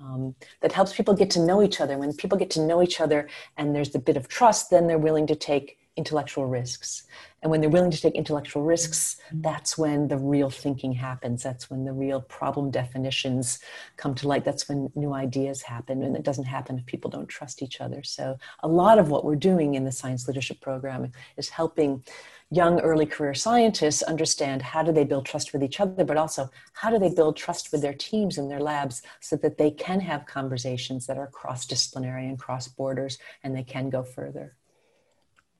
Um, 0.02 0.36
that 0.62 0.72
helps 0.72 0.94
people 0.94 1.14
get 1.14 1.30
to 1.32 1.42
know 1.42 1.62
each 1.62 1.82
other. 1.82 1.98
When 1.98 2.14
people 2.14 2.38
get 2.38 2.50
to 2.52 2.62
know 2.62 2.82
each 2.82 3.02
other 3.02 3.28
and 3.58 3.76
there's 3.76 3.94
a 3.96 4.00
bit 4.00 4.16
of 4.16 4.30
trust, 4.30 4.70
then 4.70 4.88
they're 4.88 4.98
willing 4.98 5.28
to 5.28 5.36
take 5.36 5.79
intellectual 6.00 6.46
risks. 6.48 7.04
And 7.42 7.52
when 7.52 7.60
they're 7.60 7.70
willing 7.70 7.92
to 7.92 8.02
take 8.02 8.16
intellectual 8.16 8.64
risks, 8.64 9.18
mm-hmm. 9.28 9.42
that's 9.42 9.78
when 9.78 10.08
the 10.08 10.18
real 10.18 10.50
thinking 10.50 10.94
happens. 10.94 11.44
That's 11.44 11.70
when 11.70 11.84
the 11.84 11.92
real 11.92 12.22
problem 12.22 12.72
definitions 12.72 13.60
come 13.98 14.16
to 14.16 14.28
light. 14.28 14.46
That's 14.46 14.70
when 14.70 14.90
new 14.96 15.14
ideas 15.14 15.62
happen. 15.62 16.02
And 16.04 16.16
it 16.16 16.24
doesn't 16.24 16.46
happen 16.46 16.80
if 16.80 16.86
people 16.86 17.12
don't 17.12 17.28
trust 17.28 17.62
each 17.62 17.82
other. 17.82 18.02
So, 18.04 18.38
a 18.62 18.68
lot 18.68 18.98
of 18.98 19.10
what 19.10 19.26
we're 19.26 19.48
doing 19.52 19.76
in 19.76 19.84
the 19.84 19.92
Science 19.92 20.28
Leadership 20.28 20.62
Program 20.62 21.12
is 21.36 21.50
helping 21.50 22.04
young 22.52 22.80
early 22.80 23.06
career 23.06 23.34
scientists 23.34 24.02
understand 24.02 24.62
how 24.62 24.82
do 24.82 24.92
they 24.92 25.04
build 25.04 25.24
trust 25.24 25.54
with 25.54 25.62
each 25.62 25.80
other 25.80 26.04
but 26.04 26.18
also 26.18 26.50
how 26.74 26.90
do 26.90 26.98
they 26.98 27.14
build 27.14 27.38
trust 27.38 27.72
with 27.72 27.80
their 27.84 27.94
teams 27.94 28.40
in 28.40 28.50
their 28.50 28.60
labs 28.60 29.04
so 29.20 29.36
that 29.36 29.60
they 29.60 29.70
can 29.70 30.00
have 30.00 30.26
conversations 30.26 31.06
that 31.06 31.20
are 31.20 31.28
cross 31.28 31.68
disciplinary 31.68 32.26
and 32.28 32.40
cross 32.40 32.68
borders 32.68 33.20
and 33.44 33.56
they 33.56 33.62
can 33.62 33.88
go 33.92 34.02
further 34.02 34.56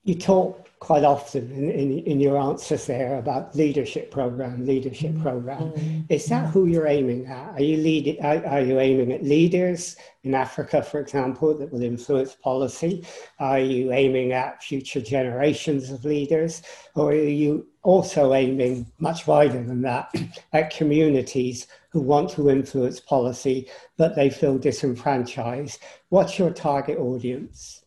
you 0.10 0.16
talk 0.16 0.68
quite 0.80 1.04
often 1.04 1.52
in, 1.52 1.70
in, 1.70 2.00
in, 2.00 2.20
your 2.20 2.38
answers 2.38 2.88
there 2.88 3.20
about 3.20 3.54
leadership 3.56 4.10
program, 4.10 4.66
leadership 4.66 5.12
mm-hmm. 5.12 5.22
program. 5.22 5.62
Mm-hmm. 5.62 6.02
Is 6.10 6.26
that 6.28 6.50
who 6.50 6.66
you're 6.66 6.88
aiming 6.88 7.28
at? 7.28 7.50
Are 7.56 7.62
you 7.62 7.78
leading? 7.78 8.20
Are, 8.26 8.44
are, 8.46 8.62
you 8.62 8.80
aiming 8.80 9.12
at 9.12 9.24
leaders 9.24 9.98
in 10.24 10.34
Africa, 10.34 10.82
for 10.82 11.00
example, 11.00 11.56
that 11.58 11.72
will 11.72 11.84
influence 11.84 12.34
policy? 12.34 13.06
Are 13.40 13.60
you 13.60 13.92
aiming 13.92 14.32
at 14.32 14.64
future 14.64 15.02
generations 15.02 15.92
of 15.92 16.06
leaders, 16.06 16.64
or 16.96 17.12
are 17.12 17.16
you 17.16 17.68
also 17.84 18.34
aiming 18.34 18.88
much 19.00 19.28
wider 19.28 19.62
than 19.62 19.82
that 19.82 20.16
at 20.54 20.76
communities 20.76 21.68
who 21.90 22.00
want 22.00 22.30
to 22.30 22.50
influence 22.50 23.00
policy 23.00 23.68
but 23.98 24.16
they 24.16 24.30
feel 24.30 24.58
disenfranchised? 24.58 25.80
What's 26.08 26.40
your 26.40 26.52
target 26.52 26.98
audience? 26.98 27.84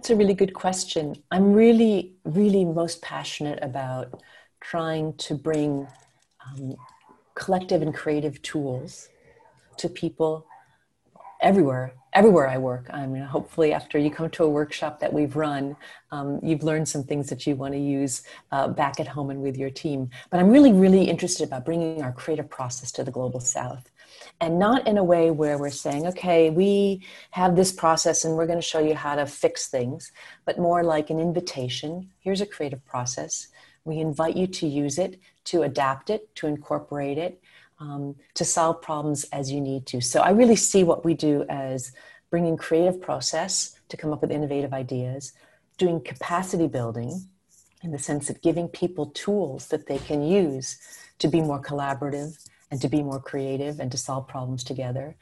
That's 0.00 0.08
a 0.08 0.16
really 0.16 0.32
good 0.32 0.54
question. 0.54 1.14
I'm 1.30 1.52
really, 1.52 2.14
really 2.24 2.64
most 2.64 3.02
passionate 3.02 3.58
about 3.60 4.22
trying 4.62 5.12
to 5.18 5.34
bring 5.34 5.86
um, 6.46 6.74
collective 7.34 7.82
and 7.82 7.94
creative 7.94 8.40
tools 8.40 9.10
to 9.76 9.90
people 9.90 10.46
everywhere 11.42 11.92
everywhere 12.14 12.48
i 12.48 12.56
work. 12.56 12.86
I 12.90 13.06
mean 13.06 13.22
hopefully 13.22 13.72
after 13.74 13.98
you 13.98 14.10
come 14.10 14.30
to 14.30 14.44
a 14.44 14.48
workshop 14.48 15.00
that 15.00 15.12
we've 15.12 15.36
run 15.36 15.76
um, 16.10 16.40
you've 16.42 16.62
learned 16.62 16.88
some 16.88 17.04
things 17.04 17.28
that 17.28 17.46
you 17.46 17.54
want 17.54 17.74
to 17.74 17.78
use 17.78 18.22
uh, 18.52 18.68
back 18.68 19.00
at 19.00 19.06
home 19.06 19.28
and 19.30 19.42
with 19.42 19.56
your 19.56 19.70
team. 19.70 20.08
But 20.30 20.40
i'm 20.40 20.50
really 20.50 20.72
really 20.72 21.04
interested 21.04 21.46
about 21.46 21.64
bringing 21.64 22.02
our 22.02 22.12
creative 22.12 22.48
process 22.48 22.90
to 22.92 23.04
the 23.04 23.10
global 23.10 23.40
south 23.40 23.89
and 24.40 24.58
not 24.58 24.86
in 24.86 24.98
a 24.98 25.04
way 25.04 25.30
where 25.30 25.58
we're 25.58 25.70
saying, 25.70 26.06
okay, 26.06 26.50
we 26.50 27.02
have 27.30 27.56
this 27.56 27.72
process 27.72 28.24
and 28.24 28.36
we're 28.36 28.46
going 28.46 28.58
to 28.58 28.66
show 28.66 28.78
you 28.78 28.94
how 28.94 29.14
to 29.14 29.26
fix 29.26 29.68
things, 29.68 30.12
but 30.44 30.58
more 30.58 30.82
like 30.82 31.10
an 31.10 31.20
invitation. 31.20 32.10
Here's 32.20 32.40
a 32.40 32.46
creative 32.46 32.84
process. 32.84 33.48
We 33.84 33.98
invite 33.98 34.36
you 34.36 34.46
to 34.46 34.66
use 34.66 34.98
it, 34.98 35.18
to 35.44 35.62
adapt 35.62 36.10
it, 36.10 36.34
to 36.36 36.46
incorporate 36.46 37.18
it, 37.18 37.42
um, 37.78 38.14
to 38.34 38.44
solve 38.44 38.82
problems 38.82 39.24
as 39.32 39.50
you 39.50 39.60
need 39.60 39.86
to. 39.86 40.00
So 40.00 40.20
I 40.20 40.30
really 40.30 40.56
see 40.56 40.84
what 40.84 41.04
we 41.04 41.14
do 41.14 41.44
as 41.48 41.92
bringing 42.30 42.56
creative 42.56 43.00
process 43.00 43.80
to 43.88 43.96
come 43.96 44.12
up 44.12 44.20
with 44.20 44.30
innovative 44.30 44.72
ideas, 44.72 45.32
doing 45.78 46.00
capacity 46.00 46.68
building 46.68 47.26
in 47.82 47.90
the 47.90 47.98
sense 47.98 48.28
of 48.30 48.40
giving 48.42 48.68
people 48.68 49.06
tools 49.06 49.68
that 49.68 49.86
they 49.86 49.98
can 49.98 50.22
use 50.22 50.78
to 51.18 51.28
be 51.28 51.40
more 51.40 51.60
collaborative 51.60 52.38
and 52.70 52.80
to 52.80 52.88
be 52.88 53.02
more 53.02 53.20
creative 53.20 53.80
and 53.80 53.90
to 53.92 53.98
solve 53.98 54.28
problems 54.28 54.64
together. 54.64 55.16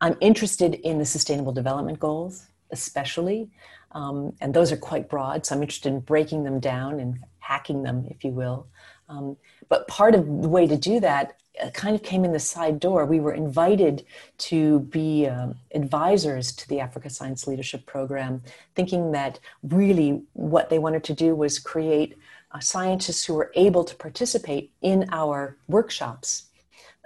I'm 0.00 0.16
interested 0.20 0.74
in 0.74 0.98
the 0.98 1.04
Sustainable 1.04 1.52
Development 1.52 1.98
Goals, 1.98 2.46
especially, 2.70 3.50
um, 3.92 4.34
and 4.40 4.52
those 4.52 4.72
are 4.72 4.76
quite 4.76 5.08
broad, 5.08 5.46
so 5.46 5.54
I'm 5.54 5.62
interested 5.62 5.92
in 5.92 6.00
breaking 6.00 6.44
them 6.44 6.60
down 6.60 7.00
and 7.00 7.18
hacking 7.38 7.82
them, 7.82 8.06
if 8.10 8.24
you 8.24 8.30
will. 8.30 8.66
Um, 9.08 9.36
but 9.68 9.86
part 9.86 10.14
of 10.14 10.26
the 10.26 10.48
way 10.48 10.66
to 10.66 10.76
do 10.76 10.98
that 11.00 11.36
uh, 11.62 11.70
kind 11.70 11.94
of 11.94 12.02
came 12.02 12.24
in 12.24 12.32
the 12.32 12.40
side 12.40 12.80
door. 12.80 13.06
We 13.06 13.20
were 13.20 13.34
invited 13.34 14.04
to 14.38 14.80
be 14.80 15.26
um, 15.26 15.54
advisors 15.74 16.52
to 16.56 16.68
the 16.68 16.80
Africa 16.80 17.08
Science 17.10 17.46
Leadership 17.46 17.86
Program, 17.86 18.42
thinking 18.74 19.12
that 19.12 19.38
really 19.62 20.22
what 20.32 20.68
they 20.68 20.78
wanted 20.78 21.04
to 21.04 21.14
do 21.14 21.36
was 21.36 21.58
create 21.58 22.18
uh, 22.50 22.58
scientists 22.58 23.24
who 23.24 23.34
were 23.34 23.52
able 23.54 23.84
to 23.84 23.94
participate 23.94 24.72
in 24.82 25.06
our 25.12 25.56
workshops 25.68 26.46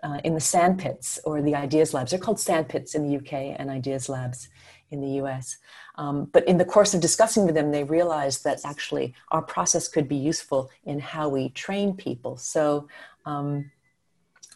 uh, 0.02 0.20
in 0.24 0.34
the 0.34 0.40
sandpits 0.40 1.18
or 1.24 1.42
the 1.42 1.54
ideas 1.54 1.94
labs. 1.94 2.10
They're 2.10 2.20
called 2.20 2.40
sandpits 2.40 2.94
in 2.94 3.08
the 3.08 3.16
UK 3.16 3.56
and 3.58 3.70
ideas 3.70 4.08
labs 4.08 4.48
in 4.90 5.00
the 5.00 5.22
US. 5.22 5.56
Um, 5.96 6.26
but 6.32 6.46
in 6.46 6.58
the 6.58 6.64
course 6.64 6.94
of 6.94 7.00
discussing 7.00 7.44
with 7.44 7.54
them, 7.54 7.70
they 7.70 7.84
realized 7.84 8.44
that 8.44 8.60
actually 8.64 9.14
our 9.30 9.42
process 9.42 9.88
could 9.88 10.08
be 10.08 10.16
useful 10.16 10.70
in 10.84 11.00
how 11.00 11.28
we 11.28 11.50
train 11.50 11.94
people. 11.94 12.36
So 12.36 12.88
um, 13.26 13.70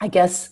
I 0.01 0.09
guess 0.09 0.51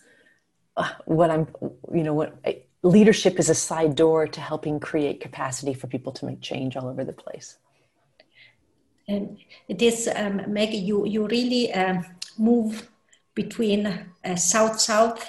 uh, 0.76 0.90
what 1.04 1.30
I'm, 1.30 1.46
you 1.92 2.02
know, 2.02 2.14
what 2.14 2.34
leadership 2.82 3.38
is 3.38 3.50
a 3.50 3.54
side 3.54 3.94
door 3.94 4.26
to 4.26 4.40
helping 4.40 4.80
create 4.80 5.20
capacity 5.20 5.74
for 5.74 5.86
people 5.86 6.12
to 6.12 6.26
make 6.26 6.40
change 6.40 6.76
all 6.76 6.88
over 6.88 7.04
the 7.04 7.12
place. 7.12 7.58
And 9.08 9.38
this, 9.68 10.08
um, 10.14 10.42
Maggie, 10.46 10.78
you, 10.78 11.04
you 11.06 11.26
really 11.26 11.72
um, 11.72 12.04
move 12.38 12.88
between 13.42 13.80
uh, 13.86 14.36
south 14.36 14.80
south 14.80 15.20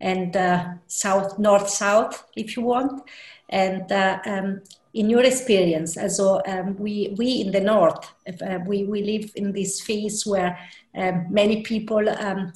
and 0.00 0.36
uh, 0.36 0.64
south 0.86 1.38
north 1.38 1.68
south, 1.68 2.26
if 2.36 2.56
you 2.56 2.62
want. 2.62 3.02
And 3.48 3.90
uh, 3.92 4.18
um, 4.26 4.62
in 4.92 5.10
your 5.10 5.24
experience, 5.24 5.98
so 6.16 6.40
um, 6.46 6.76
we 6.84 7.14
we 7.18 7.28
in 7.42 7.50
the 7.52 7.60
north, 7.60 8.04
uh, 8.26 8.58
we 8.66 8.84
we 8.84 9.02
live 9.02 9.30
in 9.34 9.52
this 9.52 9.80
phase 9.80 10.26
where 10.26 10.58
um, 10.94 11.26
many 11.30 11.62
people 11.62 12.08
um, 12.08 12.52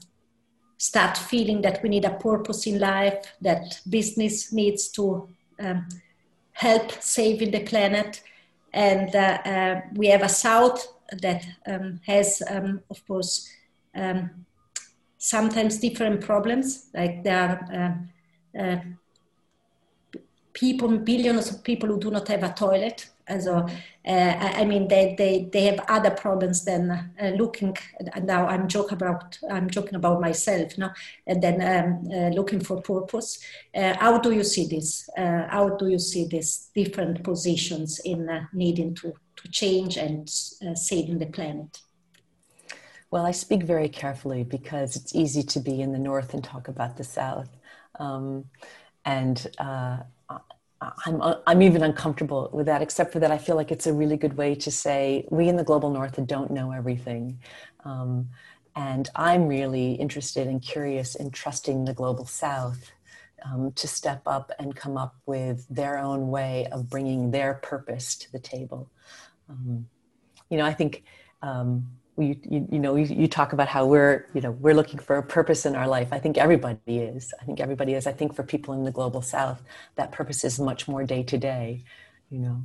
start 0.79 1.17
feeling 1.17 1.63
that 1.63 1.83
we 1.83 1.89
need 1.89 2.05
a 2.05 2.19
purpose 2.29 2.67
in 2.67 2.79
life, 2.79 3.19
that 3.41 3.81
business 3.89 4.53
needs 4.53 4.89
to 4.89 5.29
um, 5.61 5.89
help 6.53 6.93
saving 7.01 7.51
the 7.51 7.65
planet, 7.65 8.23
and 8.73 9.15
uh, 9.15 9.39
uh, 9.45 9.81
we 9.95 10.07
have 10.09 10.23
a 10.23 10.29
south 10.29 10.79
that 11.23 11.45
um, 11.67 12.01
has, 12.07 12.43
of 12.91 13.07
course. 13.07 13.49
Sometimes 15.19 15.79
different 15.79 16.21
problems. 16.21 16.87
Like 16.95 17.25
there 17.25 17.39
are 17.39 17.75
uh, 17.75 18.59
uh, 18.59 18.81
people, 20.53 20.99
billions 20.99 21.51
of 21.51 21.63
people 21.63 21.89
who 21.89 22.01
do 22.01 22.11
not 22.11 22.29
have 22.29 22.43
a 22.43 22.53
toilet. 22.53 23.09
So, 23.41 23.67
uh, 24.07 24.09
I 24.09 24.65
mean, 24.65 24.89
they, 24.89 25.15
they, 25.19 25.51
they 25.53 25.65
have 25.67 25.85
other 25.89 26.11
problems 26.11 26.65
than 26.65 26.91
uh, 26.91 27.27
looking. 27.37 27.77
Now 28.23 28.47
I'm 28.47 28.69
joking 28.69 28.95
about 28.95 29.39
I'm 29.51 29.69
joking 29.69 29.97
about 29.97 30.23
myself, 30.23 30.79
no, 30.79 30.89
and 31.27 31.43
then 31.43 31.61
um, 31.61 32.11
uh, 32.11 32.29
looking 32.31 32.61
for 32.61 32.81
purpose. 32.81 33.39
Uh, 33.75 33.95
how 33.99 34.19
do 34.19 34.33
you 34.33 34.45
see 34.45 34.67
this? 34.67 35.11
how 35.15 35.77
do 35.77 35.89
you 35.89 35.99
see 35.99 36.27
these 36.27 36.71
different 36.75 37.23
positions 37.23 38.01
in 38.03 38.49
needing 38.55 38.95
to 38.95 39.13
to 39.37 39.49
change 39.51 39.99
and 39.99 40.31
saving 40.31 41.19
the 41.19 41.27
planet? 41.27 41.83
Well, 43.11 43.25
I 43.25 43.31
speak 43.31 43.63
very 43.63 43.89
carefully 43.89 44.45
because 44.45 44.95
it's 44.95 45.15
easy 45.15 45.43
to 45.43 45.61
be 45.61 45.81
in 45.81 45.93
the 45.93 45.99
North 45.99 46.35
and 46.35 46.45
talk 46.45 46.69
about 46.69 46.97
the 46.97 47.05
South. 47.05 47.49
Um, 47.99 48.45
and 49.05 49.47
uh, 49.59 49.99
I'm, 51.07 51.23
I'm 51.47 51.63
even 51.63 51.83
uncomfortable 51.83 52.51
with 52.53 52.67
that, 52.67 52.83
except 52.83 53.13
for 53.13 53.19
that 53.21 53.31
I 53.31 53.39
feel 53.39 53.57
like 53.57 53.73
it's 53.73 53.87
a 53.87 53.93
really 53.93 54.17
good 54.17 54.37
way 54.37 54.55
to 54.57 54.71
say 54.71 55.27
we 55.31 55.49
in 55.49 55.57
the 55.57 55.65
global 55.65 55.91
North 55.91 56.25
don't 56.27 56.51
know 56.51 56.71
everything. 56.71 57.39
Um, 57.85 58.29
and 58.77 59.09
I'm 59.17 59.49
really 59.49 59.95
interested 59.95 60.47
and 60.47 60.63
curious 60.63 61.15
in 61.15 61.31
trusting 61.31 61.87
the 61.87 61.95
global 61.95 62.27
South 62.27 62.93
um, 63.45 63.73
to 63.73 63.89
step 63.89 64.23
up 64.27 64.53
and 64.59 64.77
come 64.77 64.97
up 64.97 65.17
with 65.27 65.67
their 65.69 65.99
own 65.99 66.29
way 66.29 66.67
of 66.71 66.89
bringing 66.91 67.31
their 67.31 67.55
purpose 67.55 68.15
to 68.17 68.31
the 68.31 68.39
table. 68.39 68.91
Um, 69.49 69.89
you 70.51 70.59
know, 70.59 70.65
I 70.67 70.75
think 70.75 71.05
um, 71.43 71.87
you, 72.19 72.67
you, 72.71 72.79
know 72.79 72.97
you, 72.97 73.05
you, 73.05 73.29
talk 73.29 73.53
about 73.53 73.69
how 73.69 73.87
we're 73.87 74.27
you 74.35 74.41
know 74.41 74.51
we're 74.51 74.75
looking 74.75 74.99
for 74.99 75.17
a 75.17 75.23
purpose 75.23 75.67
in 75.67 75.77
our 75.77 75.87
life. 75.87 76.09
I 76.13 76.19
think 76.19 76.39
everybody 76.39 76.99
is. 76.99 77.33
I 77.41 77.45
think 77.45 77.61
everybody 77.61 77.95
is. 77.95 78.07
I 78.07 78.13
think 78.13 78.35
for 78.35 78.43
people 78.43 78.75
in 78.75 78.85
the 78.85 78.91
global 78.91 79.23
south 79.23 79.63
that 79.97 80.13
purpose 80.13 80.45
is 80.45 80.59
much 80.59 80.89
more 80.89 81.05
day 81.05 81.23
to 81.23 81.39
day 81.39 81.85
you 82.31 82.39
know. 82.39 82.63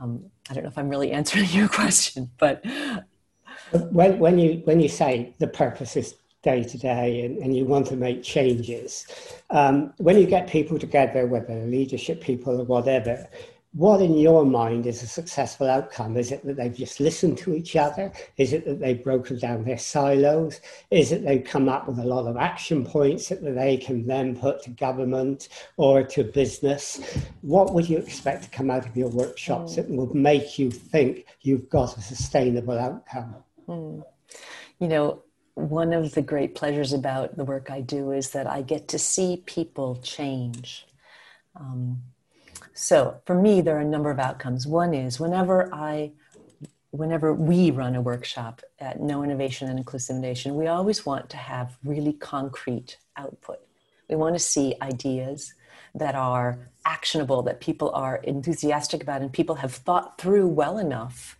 Um, 0.00 0.24
i 0.50 0.54
don't 0.54 0.64
know 0.64 0.68
if 0.68 0.78
i'm 0.78 0.88
really 0.88 1.12
answering 1.20 1.48
your 1.50 1.68
question 1.68 2.30
but 2.38 2.64
when, 3.90 4.18
when 4.18 4.38
you 4.38 4.62
when 4.64 4.80
you 4.80 4.88
say 4.88 5.34
the 5.38 5.46
purpose 5.46 5.96
is 5.96 6.16
day 6.42 6.64
to 6.64 6.78
day 6.78 7.24
and, 7.24 7.38
and 7.38 7.56
you 7.56 7.64
want 7.64 7.86
to 7.86 7.96
make 7.96 8.22
changes 8.22 9.06
um, 9.50 9.92
when 9.98 10.18
you 10.18 10.26
get 10.26 10.48
people 10.48 10.78
together 10.78 11.26
whether 11.26 11.54
leadership 11.66 12.20
people 12.20 12.60
or 12.60 12.64
whatever 12.64 13.28
what 13.74 14.02
in 14.02 14.18
your 14.18 14.44
mind 14.44 14.86
is 14.86 15.02
a 15.02 15.06
successful 15.06 15.66
outcome? 15.66 16.16
Is 16.16 16.30
it 16.30 16.44
that 16.44 16.56
they've 16.56 16.74
just 16.74 17.00
listened 17.00 17.38
to 17.38 17.54
each 17.54 17.74
other? 17.74 18.12
Is 18.36 18.52
it 18.52 18.66
that 18.66 18.80
they've 18.80 19.02
broken 19.02 19.38
down 19.38 19.64
their 19.64 19.78
silos? 19.78 20.60
Is 20.90 21.10
it 21.10 21.24
they've 21.24 21.42
come 21.44 21.68
up 21.70 21.88
with 21.88 21.98
a 21.98 22.04
lot 22.04 22.26
of 22.26 22.36
action 22.36 22.84
points 22.84 23.30
that 23.30 23.42
they 23.42 23.78
can 23.78 24.06
then 24.06 24.36
put 24.36 24.62
to 24.64 24.70
government 24.70 25.48
or 25.78 26.02
to 26.02 26.22
business? 26.22 27.00
What 27.40 27.72
would 27.72 27.88
you 27.88 27.96
expect 27.96 28.44
to 28.44 28.50
come 28.50 28.70
out 28.70 28.86
of 28.86 28.96
your 28.96 29.08
workshops 29.08 29.76
that 29.76 29.88
would 29.88 30.14
make 30.14 30.58
you 30.58 30.70
think 30.70 31.26
you've 31.40 31.70
got 31.70 31.96
a 31.96 32.02
sustainable 32.02 32.78
outcome? 32.78 33.36
Mm. 33.66 34.04
You 34.80 34.88
know, 34.88 35.22
one 35.54 35.94
of 35.94 36.12
the 36.12 36.22
great 36.22 36.54
pleasures 36.54 36.92
about 36.92 37.36
the 37.36 37.44
work 37.44 37.70
I 37.70 37.80
do 37.80 38.12
is 38.12 38.30
that 38.30 38.46
I 38.46 38.60
get 38.60 38.88
to 38.88 38.98
see 38.98 39.42
people 39.46 39.96
change. 40.02 40.86
Um, 41.58 42.02
so 42.74 43.20
for 43.26 43.34
me, 43.34 43.60
there 43.60 43.76
are 43.76 43.80
a 43.80 43.84
number 43.84 44.10
of 44.10 44.18
outcomes. 44.18 44.66
One 44.66 44.94
is 44.94 45.20
whenever 45.20 45.72
I 45.74 46.12
whenever 46.90 47.32
we 47.32 47.70
run 47.70 47.96
a 47.96 48.02
workshop 48.02 48.60
at 48.78 49.00
KnowInnovation 49.00 49.68
and 49.68 49.78
Inclusive 49.78 50.16
Innovation, 50.16 50.56
we 50.56 50.66
always 50.66 51.06
want 51.06 51.30
to 51.30 51.38
have 51.38 51.78
really 51.82 52.12
concrete 52.12 52.98
output. 53.16 53.60
We 54.10 54.16
want 54.16 54.34
to 54.34 54.38
see 54.38 54.74
ideas 54.82 55.54
that 55.94 56.14
are 56.14 56.70
actionable, 56.84 57.42
that 57.42 57.60
people 57.60 57.90
are 57.94 58.16
enthusiastic 58.16 59.02
about, 59.02 59.22
and 59.22 59.32
people 59.32 59.56
have 59.56 59.72
thought 59.72 60.18
through 60.18 60.48
well 60.48 60.76
enough 60.76 61.38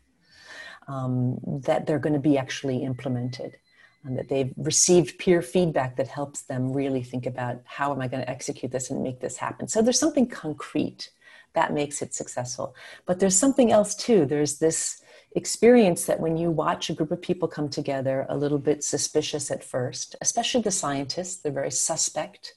um, 0.89 1.39
that 1.45 1.87
they're 1.87 1.99
going 1.99 2.15
to 2.15 2.19
be 2.19 2.39
actually 2.39 2.83
implemented. 2.83 3.57
And 4.05 4.19
that 4.19 4.29
they've 4.29 4.53
received 4.57 5.19
peer 5.19 5.43
feedback 5.43 5.97
that 5.97 6.09
helps 6.09 6.43
them 6.43 6.73
really 6.73 7.03
think 7.03 7.25
about 7.25 7.61
how 7.65 7.93
am 7.93 8.01
I 8.01 8.09
going 8.09 8.23
to 8.23 8.29
execute 8.29 8.73
this 8.73 8.91
and 8.91 9.03
make 9.03 9.21
this 9.21 9.37
happen. 9.37 9.69
So 9.69 9.81
there's 9.81 9.99
something 9.99 10.27
concrete 10.27 11.11
that 11.55 11.73
makes 11.73 12.03
it 12.03 12.15
successful. 12.15 12.75
But 13.07 13.21
there's 13.21 13.39
something 13.39 13.71
else 13.71 13.95
too. 13.95 14.27
There's 14.27 14.59
this 14.59 15.03
experience 15.35 16.07
that 16.07 16.21
when 16.21 16.37
you 16.37 16.51
watch 16.51 16.91
a 16.91 16.95
group 16.95 17.13
of 17.13 17.23
people 17.23 17.49
come 17.49 17.69
together, 17.69 18.27
a 18.29 18.37
little 18.37 18.59
bit 18.59 18.83
suspicious 18.85 19.51
at 19.51 19.65
first, 19.65 20.17
especially 20.21 20.63
the 20.63 20.71
scientists, 20.71 21.37
they're 21.37 21.53
very 21.53 21.71
suspect 21.71 22.55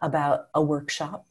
about 0.00 0.48
a 0.54 0.62
workshop. 0.62 1.26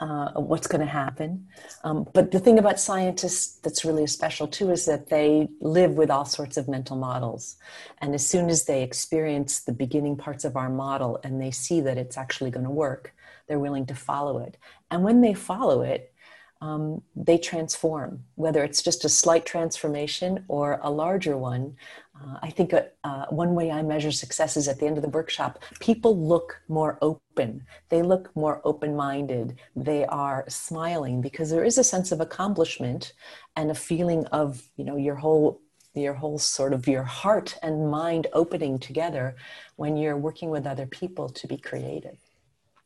Uh, 0.00 0.32
what's 0.40 0.66
going 0.66 0.80
to 0.80 0.86
happen. 0.86 1.46
Um, 1.84 2.08
but 2.14 2.30
the 2.30 2.40
thing 2.40 2.58
about 2.58 2.80
scientists 2.80 3.58
that's 3.62 3.84
really 3.84 4.06
special 4.06 4.48
too 4.48 4.70
is 4.70 4.86
that 4.86 5.10
they 5.10 5.46
live 5.60 5.92
with 5.92 6.10
all 6.10 6.24
sorts 6.24 6.56
of 6.56 6.68
mental 6.68 6.96
models. 6.96 7.56
And 7.98 8.14
as 8.14 8.26
soon 8.26 8.48
as 8.48 8.64
they 8.64 8.82
experience 8.82 9.60
the 9.60 9.74
beginning 9.74 10.16
parts 10.16 10.46
of 10.46 10.56
our 10.56 10.70
model 10.70 11.20
and 11.22 11.38
they 11.38 11.50
see 11.50 11.82
that 11.82 11.98
it's 11.98 12.16
actually 12.16 12.50
going 12.50 12.64
to 12.64 12.70
work, 12.70 13.12
they're 13.46 13.58
willing 13.58 13.84
to 13.86 13.94
follow 13.94 14.38
it. 14.38 14.56
And 14.90 15.04
when 15.04 15.20
they 15.20 15.34
follow 15.34 15.82
it, 15.82 16.14
um, 16.62 17.02
they 17.14 17.36
transform, 17.36 18.24
whether 18.36 18.64
it's 18.64 18.82
just 18.82 19.04
a 19.04 19.08
slight 19.08 19.44
transformation 19.44 20.44
or 20.48 20.80
a 20.82 20.90
larger 20.90 21.36
one. 21.36 21.76
Uh, 22.20 22.38
I 22.42 22.50
think 22.50 22.74
uh, 22.74 22.82
uh, 23.04 23.26
one 23.30 23.54
way 23.54 23.70
I 23.70 23.82
measure 23.82 24.10
success 24.10 24.56
is 24.56 24.68
at 24.68 24.78
the 24.78 24.86
end 24.86 24.98
of 24.98 25.02
the 25.02 25.08
workshop, 25.08 25.62
people 25.80 26.18
look 26.18 26.60
more 26.68 26.98
open. 27.00 27.64
They 27.88 28.02
look 28.02 28.34
more 28.36 28.60
open 28.64 28.94
minded. 28.94 29.58
They 29.74 30.04
are 30.06 30.44
smiling 30.48 31.20
because 31.20 31.50
there 31.50 31.64
is 31.64 31.78
a 31.78 31.84
sense 31.84 32.12
of 32.12 32.20
accomplishment 32.20 33.12
and 33.56 33.70
a 33.70 33.74
feeling 33.74 34.26
of, 34.26 34.62
you 34.76 34.84
know, 34.84 34.96
your 34.96 35.16
whole 35.16 35.60
your 35.92 36.14
whole 36.14 36.38
sort 36.38 36.72
of 36.72 36.86
your 36.86 37.02
heart 37.02 37.58
and 37.64 37.90
mind 37.90 38.28
opening 38.32 38.78
together 38.78 39.34
when 39.74 39.96
you're 39.96 40.16
working 40.16 40.48
with 40.48 40.64
other 40.64 40.86
people 40.86 41.28
to 41.28 41.48
be 41.48 41.56
creative. 41.56 42.16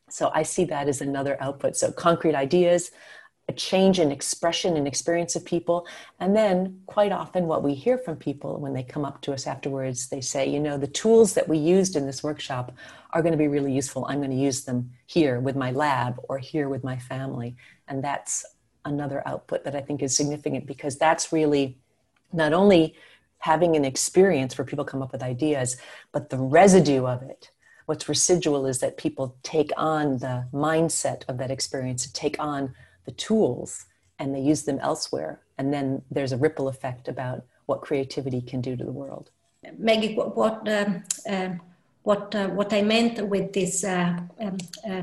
So 0.08 0.30
I 0.32 0.42
see 0.42 0.64
that 0.66 0.88
as 0.88 1.02
another 1.02 1.36
output. 1.38 1.76
So 1.76 1.92
concrete 1.92 2.34
ideas, 2.34 2.92
a 3.48 3.52
change 3.52 4.00
in 4.00 4.10
expression 4.10 4.76
and 4.76 4.86
experience 4.86 5.36
of 5.36 5.44
people. 5.44 5.86
And 6.20 6.34
then, 6.34 6.80
quite 6.86 7.12
often, 7.12 7.46
what 7.46 7.62
we 7.62 7.74
hear 7.74 7.98
from 7.98 8.16
people 8.16 8.58
when 8.58 8.72
they 8.72 8.82
come 8.82 9.04
up 9.04 9.20
to 9.22 9.32
us 9.32 9.46
afterwards, 9.46 10.08
they 10.08 10.20
say, 10.20 10.48
you 10.48 10.60
know, 10.60 10.78
the 10.78 10.86
tools 10.86 11.34
that 11.34 11.48
we 11.48 11.58
used 11.58 11.94
in 11.94 12.06
this 12.06 12.22
workshop 12.22 12.72
are 13.10 13.22
going 13.22 13.32
to 13.32 13.38
be 13.38 13.48
really 13.48 13.72
useful. 13.72 14.06
I'm 14.08 14.18
going 14.18 14.30
to 14.30 14.36
use 14.36 14.64
them 14.64 14.90
here 15.06 15.40
with 15.40 15.56
my 15.56 15.72
lab 15.72 16.18
or 16.28 16.38
here 16.38 16.68
with 16.68 16.82
my 16.84 16.98
family. 16.98 17.56
And 17.86 18.02
that's 18.02 18.44
another 18.84 19.22
output 19.26 19.64
that 19.64 19.76
I 19.76 19.80
think 19.80 20.02
is 20.02 20.16
significant 20.16 20.66
because 20.66 20.96
that's 20.96 21.32
really 21.32 21.78
not 22.32 22.52
only 22.52 22.94
having 23.38 23.76
an 23.76 23.84
experience 23.84 24.56
where 24.56 24.64
people 24.64 24.84
come 24.86 25.02
up 25.02 25.12
with 25.12 25.22
ideas, 25.22 25.76
but 26.12 26.30
the 26.30 26.38
residue 26.38 27.06
of 27.06 27.22
it 27.22 27.50
what's 27.86 28.08
residual 28.08 28.66
is 28.66 28.78
that 28.78 28.96
people 28.96 29.36
take 29.42 29.70
on 29.76 30.18
the 30.18 30.46
mindset 30.52 31.22
of 31.28 31.38
that 31.38 31.50
experience, 31.50 32.06
take 32.12 32.36
on 32.38 32.74
the 33.04 33.12
tools, 33.12 33.86
and 34.18 34.34
they 34.34 34.40
use 34.40 34.62
them 34.62 34.78
elsewhere. 34.80 35.40
And 35.58 35.72
then 35.72 36.02
there's 36.10 36.32
a 36.32 36.36
ripple 36.36 36.68
effect 36.68 37.08
about 37.08 37.44
what 37.66 37.80
creativity 37.82 38.40
can 38.40 38.60
do 38.60 38.76
to 38.76 38.84
the 38.84 38.92
world. 38.92 39.30
Maggie, 39.78 40.14
what 40.14 40.36
what 40.36 40.68
um, 40.68 41.02
uh, 41.28 41.54
what, 42.04 42.34
uh, 42.34 42.48
what 42.48 42.72
I 42.72 42.82
meant 42.82 43.26
with 43.28 43.52
this 43.52 43.82
uh, 43.82 44.18
um, 44.38 44.58
uh, 44.88 45.02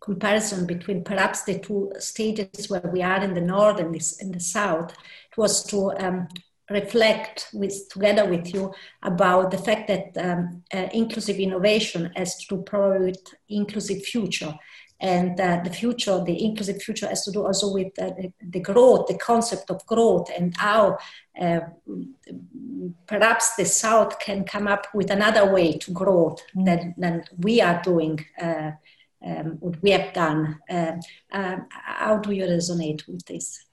comparison 0.00 0.66
between 0.66 1.04
perhaps 1.04 1.44
the 1.44 1.58
two 1.58 1.92
stages 1.98 2.70
where 2.70 2.90
we 2.92 3.02
are 3.02 3.22
in 3.22 3.34
the 3.34 3.42
north 3.42 3.78
and 3.78 3.94
this 3.94 4.20
in 4.20 4.32
the 4.32 4.40
south, 4.40 4.92
it 4.92 5.36
was 5.36 5.62
to 5.64 5.92
um, 5.98 6.28
reflect 6.70 7.48
with 7.52 7.88
together 7.90 8.24
with 8.24 8.54
you 8.54 8.72
about 9.02 9.50
the 9.50 9.58
fact 9.58 9.86
that 9.88 10.16
um, 10.16 10.62
uh, 10.72 10.88
inclusive 10.94 11.36
innovation 11.36 12.10
has 12.16 12.36
to 12.46 12.56
with 12.56 13.34
inclusive 13.50 14.02
future 14.02 14.54
and 15.00 15.40
uh, 15.40 15.60
the 15.64 15.70
future 15.70 16.22
the 16.24 16.44
inclusive 16.44 16.82
future 16.82 17.08
has 17.08 17.24
to 17.24 17.32
do 17.32 17.44
also 17.44 17.72
with 17.72 17.98
uh, 17.98 18.10
the, 18.18 18.32
the, 18.42 18.60
growth 18.60 19.06
the 19.06 19.16
concept 19.16 19.70
of 19.70 19.84
growth 19.86 20.30
and 20.36 20.54
how 20.56 20.98
uh, 21.40 21.60
perhaps 23.06 23.56
the 23.56 23.64
south 23.64 24.18
can 24.18 24.44
come 24.44 24.66
up 24.66 24.86
with 24.94 25.10
another 25.10 25.52
way 25.52 25.72
to 25.78 25.90
grow 25.92 26.36
than, 26.54 26.94
than 26.98 27.24
we 27.38 27.60
are 27.60 27.80
doing 27.82 28.24
uh, 28.40 28.72
um, 29.24 29.56
what 29.60 29.82
we 29.82 29.90
have 29.90 30.12
done. 30.12 30.58
Um, 30.70 31.00
how 31.70 32.18
do 32.18 32.32
you 32.32 32.44
resonate 32.44 33.06
with 33.06 33.24
this? 33.26 33.64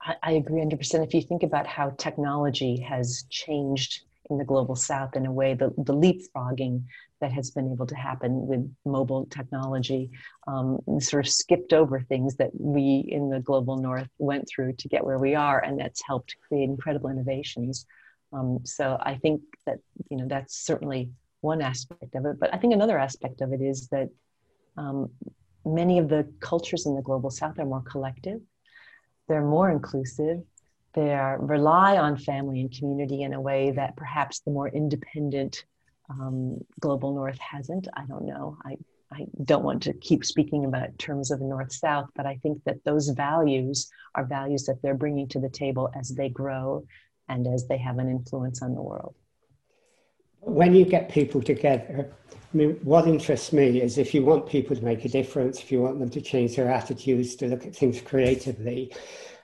I, 0.00 0.16
I 0.22 0.32
agree 0.32 0.60
100%. 0.60 1.04
If 1.04 1.14
you 1.14 1.22
think 1.22 1.42
about 1.42 1.66
how 1.66 1.90
technology 1.90 2.80
has 2.80 3.24
changed 3.30 4.02
in 4.30 4.38
the 4.38 4.44
global 4.44 4.76
south 4.76 5.16
in 5.16 5.26
a 5.26 5.32
way, 5.32 5.54
the, 5.54 5.72
the 5.76 5.94
leapfrogging 5.94 6.84
that 7.20 7.32
has 7.32 7.50
been 7.50 7.72
able 7.72 7.86
to 7.86 7.94
happen 7.94 8.46
with 8.46 8.70
mobile 8.84 9.26
technology. 9.26 10.10
Um, 10.46 10.78
sort 10.98 11.26
of 11.26 11.32
skipped 11.32 11.72
over 11.72 12.00
things 12.00 12.36
that 12.36 12.50
we 12.52 13.04
in 13.08 13.30
the 13.30 13.40
global 13.40 13.76
north 13.76 14.08
went 14.18 14.48
through 14.48 14.74
to 14.74 14.88
get 14.88 15.04
where 15.04 15.18
we 15.18 15.34
are, 15.34 15.60
and 15.60 15.78
that's 15.78 16.02
helped 16.02 16.36
create 16.46 16.64
incredible 16.64 17.10
innovations. 17.10 17.86
Um, 18.32 18.60
so 18.64 18.98
I 19.00 19.16
think 19.16 19.42
that 19.66 19.78
you 20.10 20.16
know 20.16 20.26
that's 20.28 20.56
certainly 20.56 21.10
one 21.40 21.62
aspect 21.62 22.14
of 22.14 22.26
it, 22.26 22.38
but 22.38 22.52
I 22.52 22.58
think 22.58 22.72
another 22.72 22.98
aspect 22.98 23.40
of 23.40 23.52
it 23.52 23.60
is 23.60 23.88
that 23.88 24.08
um, 24.76 25.10
many 25.64 25.98
of 25.98 26.08
the 26.08 26.26
cultures 26.40 26.86
in 26.86 26.94
the 26.94 27.02
global 27.02 27.30
south 27.30 27.58
are 27.58 27.66
more 27.66 27.82
collective. 27.82 28.40
They're 29.28 29.44
more 29.44 29.70
inclusive. 29.70 30.42
They 30.94 31.16
rely 31.38 31.96
on 31.96 32.16
family 32.16 32.60
and 32.60 32.70
community 32.70 33.22
in 33.22 33.32
a 33.34 33.40
way 33.40 33.72
that 33.72 33.96
perhaps 33.96 34.40
the 34.40 34.52
more 34.52 34.68
independent 34.68 35.64
um, 36.10 36.58
global 36.80 37.14
north 37.14 37.38
hasn't. 37.38 37.88
I 37.94 38.04
don't 38.06 38.26
know. 38.26 38.56
I, 38.64 38.76
I 39.12 39.26
don't 39.44 39.64
want 39.64 39.82
to 39.84 39.92
keep 39.92 40.24
speaking 40.24 40.64
about 40.64 40.98
terms 40.98 41.30
of 41.30 41.40
north 41.40 41.72
south 41.72 42.08
but 42.16 42.26
i 42.26 42.36
think 42.42 42.64
that 42.64 42.82
those 42.84 43.10
values 43.10 43.88
are 44.14 44.24
values 44.24 44.64
that 44.64 44.82
they're 44.82 44.94
bringing 44.94 45.28
to 45.28 45.38
the 45.38 45.48
table 45.48 45.90
as 45.94 46.08
they 46.08 46.28
grow 46.28 46.84
and 47.28 47.46
as 47.46 47.66
they 47.68 47.78
have 47.78 47.98
an 47.98 48.08
influence 48.08 48.62
on 48.62 48.74
the 48.74 48.82
world. 48.82 49.14
When 50.40 50.74
you 50.74 50.84
get 50.84 51.08
people 51.08 51.42
together 51.42 52.10
I 52.32 52.56
mean, 52.56 52.78
what 52.84 53.08
interests 53.08 53.52
me 53.52 53.80
is 53.80 53.98
if 53.98 54.14
you 54.14 54.24
want 54.24 54.46
people 54.46 54.76
to 54.76 54.84
make 54.84 55.04
a 55.04 55.08
difference, 55.08 55.58
if 55.58 55.72
you 55.72 55.82
want 55.82 55.98
them 55.98 56.10
to 56.10 56.20
change 56.20 56.54
their 56.54 56.70
attitudes, 56.70 57.34
to 57.36 57.48
look 57.48 57.66
at 57.66 57.74
things 57.74 58.00
creatively, 58.00 58.92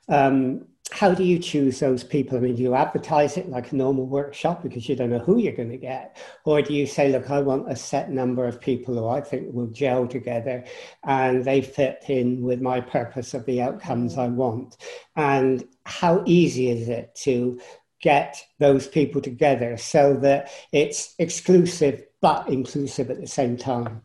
um, 0.08 0.66
how 0.92 1.14
do 1.14 1.24
you 1.24 1.38
choose 1.38 1.80
those 1.80 2.02
people? 2.02 2.36
I 2.36 2.40
mean, 2.40 2.56
do 2.56 2.62
you 2.62 2.74
advertise 2.74 3.36
it 3.36 3.48
like 3.48 3.72
a 3.72 3.76
normal 3.76 4.06
workshop 4.06 4.62
because 4.62 4.88
you 4.88 4.96
don't 4.96 5.10
know 5.10 5.18
who 5.18 5.38
you're 5.38 5.52
going 5.52 5.70
to 5.70 5.76
get? 5.76 6.16
Or 6.44 6.62
do 6.62 6.74
you 6.74 6.86
say, 6.86 7.10
look, 7.10 7.30
I 7.30 7.40
want 7.40 7.70
a 7.70 7.76
set 7.76 8.10
number 8.10 8.46
of 8.46 8.60
people 8.60 8.94
who 8.94 9.08
I 9.08 9.20
think 9.20 9.52
will 9.52 9.68
gel 9.68 10.06
together 10.06 10.64
and 11.04 11.44
they 11.44 11.62
fit 11.62 12.04
in 12.08 12.42
with 12.42 12.60
my 12.60 12.80
purpose 12.80 13.34
of 13.34 13.46
the 13.46 13.62
outcomes 13.62 14.18
I 14.18 14.28
want? 14.28 14.76
And 15.16 15.66
how 15.84 16.22
easy 16.26 16.70
is 16.70 16.88
it 16.88 17.14
to 17.22 17.60
get 18.00 18.42
those 18.58 18.88
people 18.88 19.20
together 19.20 19.76
so 19.76 20.14
that 20.14 20.50
it's 20.72 21.14
exclusive 21.18 22.04
but 22.20 22.48
inclusive 22.48 23.10
at 23.10 23.20
the 23.20 23.26
same 23.26 23.56
time? 23.56 24.02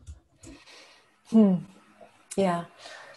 Hmm. 1.30 1.56
Yeah. 2.36 2.64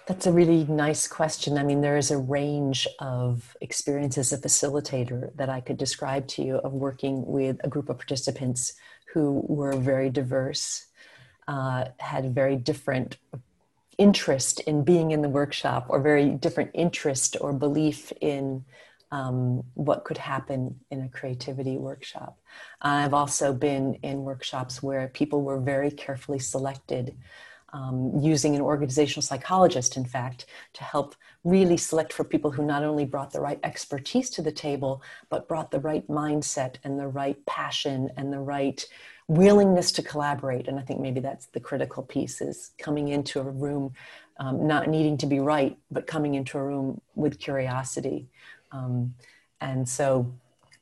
That's 0.09 0.25
a 0.25 0.31
really 0.31 0.63
nice 0.63 1.07
question. 1.07 1.55
I 1.55 1.63
mean, 1.63 1.81
there 1.81 1.95
is 1.95 2.09
a 2.09 2.17
range 2.17 2.87
of 2.97 3.55
experience 3.61 4.17
as 4.17 4.33
a 4.33 4.39
facilitator 4.39 5.31
that 5.35 5.49
I 5.49 5.61
could 5.61 5.77
describe 5.77 6.25
to 6.29 6.41
you 6.43 6.55
of 6.55 6.73
working 6.73 7.23
with 7.27 7.57
a 7.63 7.69
group 7.69 7.89
of 7.89 7.99
participants 7.99 8.73
who 9.13 9.43
were 9.47 9.75
very 9.75 10.09
diverse, 10.09 10.87
uh, 11.47 11.89
had 11.99 12.33
very 12.33 12.55
different 12.55 13.17
interest 13.99 14.61
in 14.61 14.83
being 14.83 15.11
in 15.11 15.21
the 15.21 15.29
workshop, 15.29 15.85
or 15.89 16.01
very 16.01 16.31
different 16.31 16.71
interest 16.73 17.37
or 17.39 17.53
belief 17.53 18.11
in 18.19 18.65
um, 19.11 19.63
what 19.75 20.05
could 20.05 20.17
happen 20.17 20.79
in 20.89 21.03
a 21.03 21.09
creativity 21.09 21.77
workshop. 21.77 22.39
I've 22.81 23.13
also 23.13 23.53
been 23.53 23.99
in 24.01 24.23
workshops 24.23 24.81
where 24.81 25.07
people 25.09 25.43
were 25.43 25.59
very 25.59 25.91
carefully 25.91 26.39
selected 26.39 27.15
um, 27.73 28.11
using 28.21 28.55
an 28.55 28.61
organizational 28.61 29.21
psychologist, 29.21 29.97
in 29.97 30.05
fact, 30.05 30.45
to 30.73 30.83
help 30.83 31.15
really 31.43 31.77
select 31.77 32.11
for 32.11 32.23
people 32.23 32.51
who 32.51 32.65
not 32.65 32.83
only 32.83 33.05
brought 33.05 33.31
the 33.31 33.39
right 33.39 33.59
expertise 33.63 34.29
to 34.31 34.41
the 34.41 34.51
table, 34.51 35.01
but 35.29 35.47
brought 35.47 35.71
the 35.71 35.79
right 35.79 36.07
mindset 36.07 36.75
and 36.83 36.99
the 36.99 37.07
right 37.07 37.43
passion 37.45 38.09
and 38.17 38.33
the 38.33 38.39
right 38.39 38.85
willingness 39.27 39.91
to 39.91 40.01
collaborate. 40.01 40.67
And 40.67 40.79
I 40.79 40.81
think 40.81 40.99
maybe 40.99 41.19
that's 41.19 41.45
the 41.47 41.59
critical 41.59 42.03
piece 42.03 42.41
is 42.41 42.71
coming 42.79 43.09
into 43.09 43.39
a 43.39 43.43
room, 43.43 43.93
um, 44.39 44.67
not 44.67 44.87
needing 44.87 45.17
to 45.17 45.27
be 45.27 45.39
right, 45.39 45.77
but 45.91 46.07
coming 46.07 46.33
into 46.33 46.57
a 46.57 46.63
room 46.63 46.99
with 47.15 47.39
curiosity. 47.39 48.27
Um, 48.71 49.13
and 49.61 49.87
so 49.87 50.33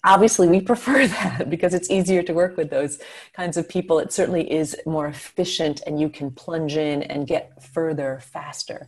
obviously 0.03 0.47
we 0.47 0.61
prefer 0.61 1.07
that 1.19 1.49
because 1.49 1.73
it's 1.73 1.89
easier 1.89 2.23
to 2.23 2.33
work 2.33 2.57
with 2.57 2.69
those 2.69 2.99
kinds 3.33 3.57
of 3.57 3.67
people. 3.67 3.99
It 3.99 4.13
certainly 4.13 4.51
is 4.51 4.75
more 4.85 5.07
efficient 5.07 5.81
and 5.85 5.99
you 5.99 6.09
can 6.09 6.31
plunge 6.31 6.77
in 6.77 7.03
and 7.03 7.27
get 7.27 7.63
further 7.63 8.19
faster. 8.19 8.87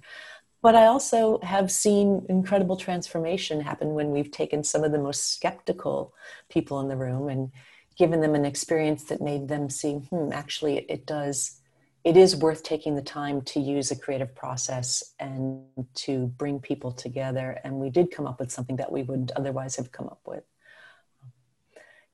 But 0.62 0.76
i 0.76 0.86
also 0.88 1.40
have 1.42 1.72
seen 1.72 2.26
incredible 2.28 2.76
transformation 2.76 3.62
happen 3.62 3.94
when 3.94 4.12
we've 4.12 4.32
taken 4.32 4.64
some 4.64 4.84
of 4.84 4.92
the 4.92 5.00
most 5.00 5.32
skeptical 5.34 6.14
people 6.50 6.82
in 6.82 6.90
the 6.90 6.98
room 6.98 7.30
and 7.30 7.52
given 7.98 8.20
them 8.20 8.36
an 8.36 8.46
experience 8.46 9.06
that 9.06 9.22
made 9.22 9.48
them 9.48 9.70
see 9.70 9.94
hmm 9.94 10.32
actually 10.34 10.80
it 10.90 11.06
does 11.06 11.60
it 12.04 12.16
is 12.18 12.36
worth 12.36 12.64
taking 12.64 12.96
the 12.96 13.02
time 13.02 13.42
to 13.42 13.60
use 13.60 13.92
a 13.92 13.96
creative 13.96 14.34
process 14.34 15.14
and 15.20 15.64
to 15.96 16.28
bring 16.28 16.60
people 16.60 16.92
together. 16.92 17.60
And 17.64 17.76
we 17.76 17.90
did 17.90 18.10
come 18.10 18.26
up 18.26 18.40
with 18.40 18.52
something 18.52 18.78
that 18.78 18.92
we 18.92 19.04
wouldn't 19.04 19.32
otherwise 19.36 19.76
have 19.76 19.92
come 19.92 20.08
up 20.08 20.22
with 20.26 20.44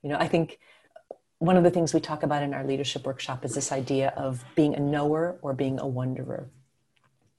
you 0.06 0.12
know, 0.12 0.18
I 0.20 0.28
think 0.28 0.60
one 1.40 1.58
of 1.58 1.64
the 1.64 1.72
things 1.72 1.92
we 1.92 2.00
talk 2.00 2.22
about 2.22 2.44
in 2.44 2.54
our 2.54 2.64
leadership 2.64 3.08
workshop 3.08 3.44
is 3.44 3.56
this 3.56 3.72
idea 3.72 4.14
of 4.16 4.46
being 4.54 4.76
a 4.76 4.80
knower 4.80 5.40
or 5.42 5.56
being 5.56 5.80
a 5.80 5.88
wonderer. 5.88 6.48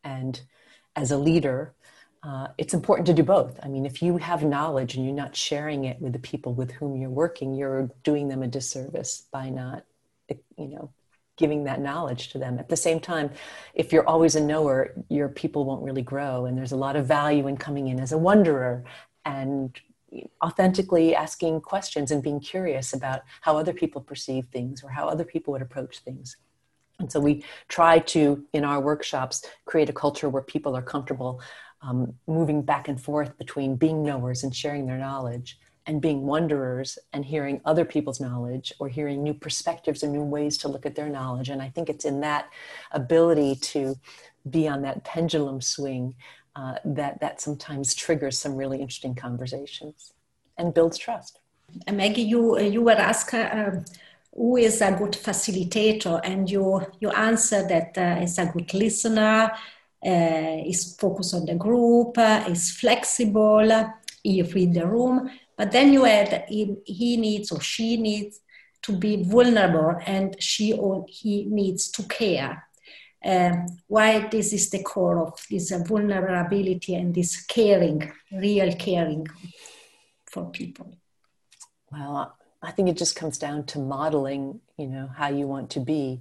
And 0.03 0.41
as 0.97 1.13
a 1.13 1.17
leader, 1.17 1.75
uh, 2.25 2.49
it's 2.59 2.75
important 2.75 3.07
to 3.07 3.15
do 3.15 3.23
both. 3.23 3.61
I 3.63 3.69
mean, 3.69 3.87
if 3.87 4.03
you 4.03 4.17
have 4.17 4.43
knowledge 4.43 4.97
and 4.97 5.05
you're 5.05 5.15
not 5.15 5.37
sharing 5.37 5.85
it 5.85 6.01
with 6.01 6.13
the 6.13 6.19
people 6.19 6.55
with 6.55 6.73
whom 6.73 6.97
you're 6.97 7.09
working, 7.09 7.55
you're 7.55 7.89
doing 8.03 8.27
them 8.27 8.43
a 8.43 8.49
disservice 8.49 9.29
by 9.31 9.49
not, 9.49 9.85
you 10.29 10.67
know, 10.67 10.91
giving 11.37 11.63
that 11.65 11.81
knowledge 11.81 12.31
to 12.31 12.39
them. 12.39 12.59
At 12.59 12.69
the 12.69 12.77
same 12.77 12.99
time, 12.99 13.31
if 13.75 13.93
you're 13.93 14.09
always 14.09 14.35
a 14.35 14.41
knower, 14.41 14.93
your 15.09 15.29
people 15.29 15.65
won't 15.65 15.85
really 15.85 16.03
grow. 16.03 16.47
And 16.47 16.59
there's 16.59 16.73
a 16.73 16.77
lot 16.77 16.97
of 16.97 17.07
value 17.07 17.47
in 17.47 17.59
coming 17.59 17.87
in 17.87 18.01
as 18.01 18.11
a 18.11 18.19
wonderer 18.19 18.83
and 19.25 19.79
authentically 20.43 21.15
asking 21.15 21.61
questions 21.61 22.11
and 22.11 22.23
being 22.23 22.41
curious 22.41 22.93
about 22.93 23.23
how 23.41 23.57
other 23.57 23.73
people 23.73 24.01
perceive 24.01 24.47
things 24.47 24.83
or 24.83 24.91
how 24.91 25.09
other 25.09 25.25
people 25.25 25.53
would 25.53 25.63
approach 25.63 25.99
things. 25.99 26.37
And 26.99 27.11
so 27.11 27.21
we 27.21 27.45
try 27.69 27.99
to, 27.99 28.45
in 28.53 28.65
our 28.65 28.81
workshops, 28.81 29.45
create 29.65 29.91
a 29.91 29.93
culture 29.93 30.29
where 30.29 30.43
people 30.43 30.77
are 30.77 30.83
comfortable 30.83 31.41
um, 31.83 32.15
moving 32.27 32.63
back 32.63 32.89
and 32.89 33.01
forth 33.01 33.37
between 33.39 33.77
being 33.77 34.03
knowers 34.03 34.43
and 34.43 34.55
sharing 34.55 34.87
their 34.87 34.99
knowledge 34.99 35.59
and 35.87 36.01
being 36.01 36.23
wonderers 36.23 36.99
and 37.13 37.25
hearing 37.25 37.61
other 37.65 37.85
people's 37.85 38.21
knowledge 38.21 38.73
or 38.81 38.89
hearing 38.89 39.23
new 39.23 39.35
perspectives 39.35 40.03
and 40.03 40.13
new 40.13 40.23
ways 40.23 40.59
to 40.59 40.69
look 40.69 40.85
at 40.85 40.97
their 40.97 41.09
knowledge. 41.09 41.49
And 41.49 41.63
I 41.63 41.69
think 41.69 41.89
it's 41.89 42.05
in 42.05 42.21
that 42.21 42.51
ability 42.91 43.57
to 43.57 43.95
be 44.49 44.67
on 44.67 44.83
that 44.83 45.05
pendulum 45.05 45.61
swing 45.61 46.15
uh, 46.57 46.75
that 46.85 47.21
that 47.21 47.41
sometimes 47.41 47.95
triggers 47.95 48.39
some 48.39 48.57
really 48.57 48.81
interesting 48.81 49.15
conversations 49.15 50.15
and 50.59 50.73
builds 50.73 50.99
trust. 50.99 51.41
And 51.87 51.97
Maggie, 51.97 52.23
you 52.23 52.59
you 52.61 52.83
were 52.83 52.93
asked 52.93 53.35
uh, 53.35 53.71
who 54.35 54.57
is 54.57 54.81
a 54.81 54.93
good 54.93 55.13
facilitator, 55.13 56.21
and 56.25 56.51
you 56.51 56.81
you 57.01 57.11
answered 57.11 57.69
that 57.69 57.99
uh, 57.99 58.23
is 58.23 58.39
a 58.39 58.47
good 58.47 58.73
listener, 58.75 59.51
uh, 60.05 60.57
is 60.73 60.97
focused 60.99 61.35
on 61.35 61.47
the 61.47 61.55
group, 61.55 62.17
uh, 62.19 62.45
is 62.49 62.71
flexible, 62.71 63.93
he 64.23 64.43
read 64.43 64.75
the 64.75 64.87
room. 64.87 65.31
But 65.57 65.73
then 65.73 65.93
you 65.93 66.05
add 66.07 66.45
he, 66.49 66.77
he 66.85 67.17
needs 67.17 67.51
or 67.51 67.61
she 67.61 67.97
needs 67.97 68.41
to 68.83 68.93
be 68.93 69.25
vulnerable, 69.25 69.99
and 70.07 70.41
she 70.41 70.73
or 70.73 71.05
he 71.09 71.45
needs 71.45 71.91
to 71.93 72.03
care 72.05 72.67
um, 73.27 73.67
why 73.89 74.29
this 74.29 74.53
is 74.53 74.71
the 74.71 74.83
core 74.83 75.19
of 75.19 75.45
this 75.51 75.73
vulnerability 75.73 76.95
and 76.95 77.13
this 77.15 77.45
caring, 77.45 78.13
real 78.33 78.73
caring 78.77 79.27
for 80.31 80.51
people. 80.51 80.97
Well, 81.91 82.37
I 82.63 82.71
think 82.71 82.89
it 82.89 82.97
just 82.97 83.17
comes 83.17 83.37
down 83.37 83.65
to 83.67 83.79
modeling, 83.81 84.61
you 84.79 84.87
know, 84.87 85.11
how 85.15 85.29
you 85.29 85.47
want 85.47 85.71
to 85.71 85.81
be. 85.81 86.21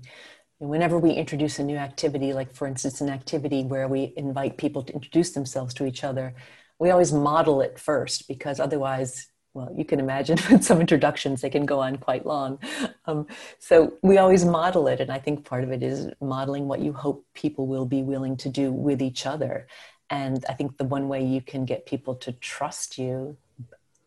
Whenever 0.58 0.98
we 0.98 1.12
introduce 1.12 1.60
a 1.60 1.64
new 1.64 1.78
activity, 1.78 2.34
like 2.34 2.54
for 2.54 2.66
instance, 2.66 3.02
an 3.02 3.10
activity 3.10 3.64
where 3.64 3.88
we 3.88 4.14
invite 4.18 4.58
people 4.58 4.82
to 4.84 4.94
introduce 4.94 5.32
themselves 5.32 5.74
to 5.76 5.86
each 5.86 6.04
other, 6.04 6.34
we 6.80 6.90
always 6.90 7.14
model 7.14 7.62
it 7.62 7.78
first 7.78 8.28
because 8.28 8.60
otherwise 8.60 9.28
well, 9.56 9.74
you 9.76 9.86
can 9.86 10.00
imagine 10.00 10.38
with 10.52 10.64
some 10.64 10.82
introductions, 10.82 11.42
they 11.42 11.50
can 11.50 11.66
go 11.66 11.80
on 11.80 11.96
quite 11.96 12.26
long. 12.26 12.60
Um, 13.06 13.26
so 13.58 13.94
we 14.04 14.18
always 14.18 14.46
model 14.46 14.88
it. 14.88 15.00
And 15.00 15.12
I 15.12 15.18
think 15.18 15.46
part 15.46 15.64
of 15.64 15.72
it 15.72 15.82
is 15.82 16.10
modeling 16.22 16.68
what 16.68 16.82
you 16.82 16.94
hope 16.94 17.26
people 17.34 17.66
will 17.66 17.86
be 17.86 18.04
willing 18.04 18.38
to 18.38 18.50
do 18.50 18.72
with 18.72 19.02
each 19.02 19.26
other. 19.26 19.68
And 20.10 20.46
I 20.48 20.54
think 20.54 20.78
the 20.78 20.84
one 20.84 21.08
way 21.08 21.26
you 21.26 21.42
can 21.42 21.66
get 21.66 21.86
people 21.86 22.16
to 22.16 22.34
trust 22.34 22.98
you 22.98 23.38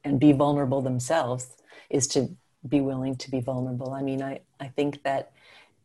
and 0.05 0.21
be 0.21 0.33
vulnerable 0.33 0.83
themselves 0.83 1.57
is 1.91 2.07
to 2.09 2.29
be 2.69 2.81
willing 2.81 3.17
to 3.17 3.31
be 3.31 3.41
vulnerable. 3.41 3.93
I 3.93 4.03
mean, 4.03 4.23
I, 4.23 4.41
I 4.61 4.69
think 4.69 5.03
that 5.03 5.33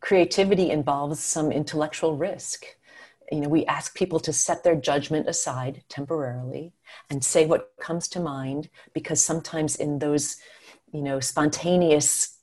creativity 0.01 0.69
involves 0.69 1.21
some 1.21 1.51
intellectual 1.51 2.17
risk 2.17 2.65
you 3.31 3.39
know 3.39 3.49
we 3.49 3.65
ask 3.65 3.95
people 3.95 4.19
to 4.19 4.33
set 4.33 4.63
their 4.63 4.75
judgment 4.75 5.27
aside 5.27 5.83
temporarily 5.89 6.73
and 7.09 7.23
say 7.23 7.45
what 7.45 7.71
comes 7.79 8.07
to 8.07 8.19
mind 8.19 8.69
because 8.93 9.23
sometimes 9.23 9.75
in 9.75 9.99
those 9.99 10.37
you 10.91 11.01
know 11.01 11.19
spontaneous 11.19 12.37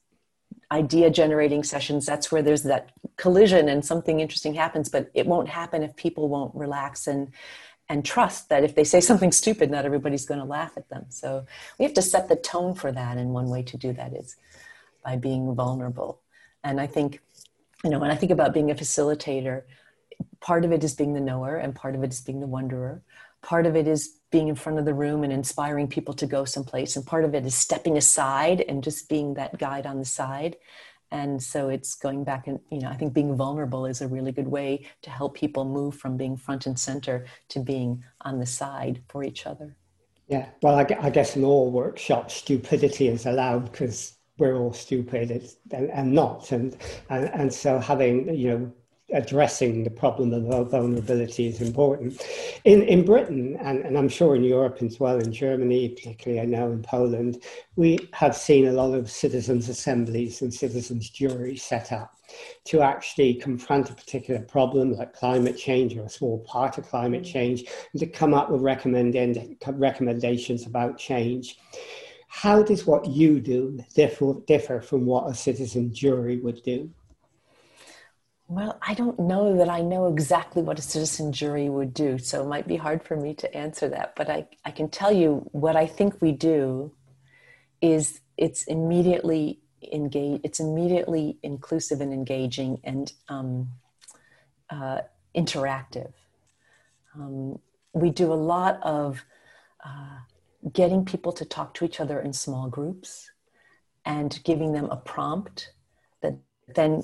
idea 0.72 1.10
generating 1.10 1.62
sessions 1.62 2.06
that's 2.06 2.30
where 2.30 2.42
there's 2.42 2.62
that 2.62 2.90
collision 3.16 3.68
and 3.68 3.84
something 3.84 4.20
interesting 4.20 4.54
happens 4.54 4.88
but 4.88 5.10
it 5.14 5.26
won't 5.26 5.48
happen 5.48 5.82
if 5.82 5.94
people 5.96 6.28
won't 6.28 6.54
relax 6.54 7.06
and 7.06 7.32
and 7.90 8.04
trust 8.04 8.48
that 8.48 8.62
if 8.62 8.76
they 8.76 8.84
say 8.84 9.00
something 9.00 9.32
stupid 9.32 9.70
not 9.70 9.84
everybody's 9.84 10.24
going 10.24 10.38
to 10.38 10.46
laugh 10.46 10.72
at 10.76 10.88
them. 10.88 11.06
So 11.08 11.44
we 11.76 11.84
have 11.84 11.94
to 11.94 12.02
set 12.02 12.28
the 12.28 12.36
tone 12.36 12.74
for 12.74 12.92
that 12.92 13.18
and 13.18 13.30
one 13.30 13.50
way 13.50 13.64
to 13.64 13.76
do 13.76 13.92
that 13.94 14.14
is 14.14 14.36
by 15.04 15.16
being 15.16 15.54
vulnerable. 15.54 16.20
And 16.62 16.80
i 16.80 16.86
think 16.86 17.20
you 17.82 17.90
know 17.90 17.98
when 17.98 18.10
i 18.10 18.14
think 18.14 18.30
about 18.30 18.54
being 18.54 18.70
a 18.70 18.74
facilitator 18.74 19.62
part 20.40 20.64
of 20.64 20.72
it 20.72 20.82
is 20.82 20.94
being 20.94 21.14
the 21.14 21.20
knower 21.20 21.56
and 21.56 21.74
part 21.74 21.94
of 21.94 22.02
it 22.02 22.12
is 22.12 22.20
being 22.20 22.40
the 22.40 22.46
wonderer 22.46 23.02
part 23.42 23.66
of 23.66 23.76
it 23.76 23.88
is 23.88 24.16
being 24.30 24.48
in 24.48 24.54
front 24.54 24.78
of 24.78 24.84
the 24.84 24.94
room 24.94 25.24
and 25.24 25.32
inspiring 25.32 25.88
people 25.88 26.14
to 26.14 26.26
go 26.26 26.44
someplace 26.44 26.96
and 26.96 27.06
part 27.06 27.24
of 27.24 27.34
it 27.34 27.44
is 27.46 27.54
stepping 27.54 27.96
aside 27.96 28.60
and 28.68 28.84
just 28.84 29.08
being 29.08 29.34
that 29.34 29.58
guide 29.58 29.86
on 29.86 29.98
the 29.98 30.04
side. 30.04 30.56
And 31.10 31.42
so 31.42 31.68
it's 31.68 31.96
going 31.96 32.22
back 32.22 32.46
and 32.46 32.60
you 32.70 32.78
know 32.78 32.88
i 32.88 32.94
think 32.94 33.12
being 33.12 33.36
vulnerable 33.36 33.84
is 33.84 34.00
a 34.00 34.06
really 34.06 34.30
good 34.30 34.46
way 34.46 34.86
to 35.02 35.10
help 35.10 35.34
people 35.34 35.64
move 35.64 35.96
from 35.96 36.16
being 36.16 36.36
front 36.36 36.66
and 36.66 36.78
center 36.78 37.26
to 37.48 37.58
being 37.58 38.04
on 38.20 38.38
the 38.38 38.46
side 38.46 39.02
for 39.08 39.24
each 39.24 39.44
other. 39.44 39.74
Yeah 40.28 40.50
well 40.62 40.76
i, 40.76 40.86
I 41.00 41.10
guess 41.10 41.34
in 41.34 41.42
all 41.42 41.72
workshops 41.72 42.34
stupidity 42.34 43.08
is 43.08 43.26
allowed 43.26 43.72
because 43.72 44.14
we're 44.38 44.56
all 44.56 44.72
stupid 44.72 45.48
and, 45.72 45.90
and 45.90 46.12
not. 46.12 46.52
And, 46.52 46.76
and 47.10 47.24
and 47.34 47.52
so 47.52 47.78
having 47.78 48.34
you 48.34 48.48
know 48.50 48.72
addressing 49.12 49.84
the 49.84 49.90
problem 49.90 50.32
of 50.32 50.70
vulnerability 50.70 51.48
is 51.48 51.60
important. 51.60 52.22
In, 52.64 52.82
in 52.82 53.04
Britain, 53.04 53.56
and, 53.60 53.80
and 53.80 53.98
I'm 53.98 54.08
sure 54.08 54.36
in 54.36 54.44
Europe 54.44 54.78
as 54.82 55.00
well, 55.00 55.18
in 55.18 55.32
Germany, 55.32 55.88
particularly 55.90 56.40
I 56.40 56.44
know 56.44 56.70
in 56.70 56.82
Poland, 56.82 57.42
we 57.76 57.98
have 58.12 58.36
seen 58.36 58.68
a 58.68 58.72
lot 58.72 58.94
of 58.94 59.10
citizens' 59.10 59.68
assemblies 59.68 60.42
and 60.42 60.52
citizens' 60.52 61.10
juries 61.10 61.62
set 61.62 61.92
up 61.92 62.14
to 62.64 62.80
actually 62.80 63.34
confront 63.34 63.90
a 63.90 63.94
particular 63.94 64.40
problem 64.40 64.92
like 64.92 65.12
climate 65.12 65.56
change 65.56 65.96
or 65.96 66.04
a 66.04 66.10
small 66.10 66.38
part 66.40 66.78
of 66.78 66.88
climate 66.88 67.22
mm. 67.22 67.32
change 67.32 67.64
and 67.92 68.00
to 68.00 68.06
come 68.06 68.34
up 68.34 68.50
with 68.50 68.60
recommend, 68.60 69.16
recommendations 69.66 70.66
about 70.66 70.98
change. 70.98 71.58
How 72.28 72.62
does 72.62 72.86
what 72.86 73.06
you 73.06 73.40
do 73.40 73.80
differ, 73.96 74.34
differ 74.46 74.80
from 74.80 75.04
what 75.04 75.28
a 75.28 75.34
citizen 75.34 75.92
jury 75.92 76.38
would 76.38 76.62
do? 76.62 76.88
Well, 78.50 78.80
I 78.82 78.94
don't 78.94 79.16
know 79.16 79.56
that 79.58 79.68
I 79.68 79.80
know 79.80 80.08
exactly 80.08 80.60
what 80.60 80.76
a 80.76 80.82
citizen 80.82 81.32
jury 81.32 81.68
would 81.68 81.94
do, 81.94 82.18
so 82.18 82.42
it 82.42 82.48
might 82.48 82.66
be 82.66 82.74
hard 82.74 83.00
for 83.00 83.16
me 83.16 83.32
to 83.34 83.54
answer 83.54 83.88
that. 83.90 84.16
But 84.16 84.28
I, 84.28 84.48
I 84.64 84.72
can 84.72 84.88
tell 84.88 85.12
you 85.12 85.48
what 85.52 85.76
I 85.76 85.86
think 85.86 86.20
we 86.20 86.32
do 86.32 86.90
is 87.80 88.20
it's 88.36 88.64
immediately 88.64 89.60
engage 89.92 90.40
it's 90.42 90.58
immediately 90.58 91.38
inclusive 91.44 92.00
and 92.00 92.12
engaging 92.12 92.80
and 92.82 93.12
um, 93.28 93.68
uh, 94.68 95.02
interactive 95.34 96.12
um, 97.14 97.58
we 97.94 98.10
do 98.10 98.32
a 98.32 98.34
lot 98.34 98.78
of 98.82 99.24
uh, 99.86 100.18
getting 100.72 101.04
people 101.04 101.32
to 101.32 101.44
talk 101.44 101.72
to 101.72 101.84
each 101.84 101.98
other 102.00 102.20
in 102.20 102.32
small 102.32 102.68
groups 102.68 103.30
and 104.04 104.40
giving 104.44 104.72
them 104.72 104.84
a 104.90 104.96
prompt 104.96 105.72
that 106.20 106.34
then 106.74 107.02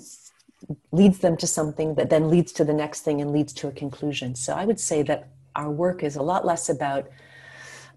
leads 0.91 1.19
them 1.19 1.37
to 1.37 1.47
something 1.47 1.95
that 1.95 2.11
then 2.11 2.31
leads 2.31 2.53
to 2.53 2.65
the 2.65 2.73
next 2.73 3.03
thing 3.03 3.21
and 3.21 3.33
leads 3.33 3.53
to 3.53 3.69
a 3.69 3.73
conclusion 3.73 4.35
so 4.35 4.55
i 4.55 4.65
would 4.65 4.81
say 4.81 5.03
that 5.03 5.29
our 5.55 5.71
work 5.71 6.03
is 6.03 6.17
a 6.17 6.23
lot 6.23 6.45
less 6.45 6.69
about 6.69 7.09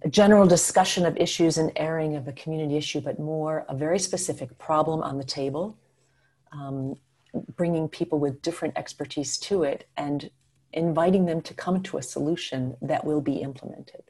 a 0.04 0.10
general 0.10 0.48
discussion 0.48 1.06
of 1.06 1.18
issues 1.18 1.58
and 1.58 1.72
airing 1.76 2.16
of 2.16 2.28
a 2.28 2.34
community 2.34 2.78
issue, 2.78 3.02
but 3.02 3.20
more 3.20 3.66
a 3.68 3.76
very 3.76 4.00
specific 4.00 4.58
problem 4.58 5.02
on 5.02 5.18
the 5.18 5.24
table, 5.24 5.78
um, 6.52 6.96
bringing 7.56 7.88
people 7.88 8.18
with 8.18 8.42
different 8.42 8.78
expertise 8.78 9.38
to 9.38 9.64
it 9.64 9.88
and 9.98 10.30
inviting 10.74 11.26
them 11.26 11.42
to 11.42 11.54
come 11.54 11.82
to 11.84 11.98
a 11.98 12.02
solution 12.02 12.76
that 12.82 13.04
will 13.04 13.22
be 13.22 13.38
implemented. 13.42 14.04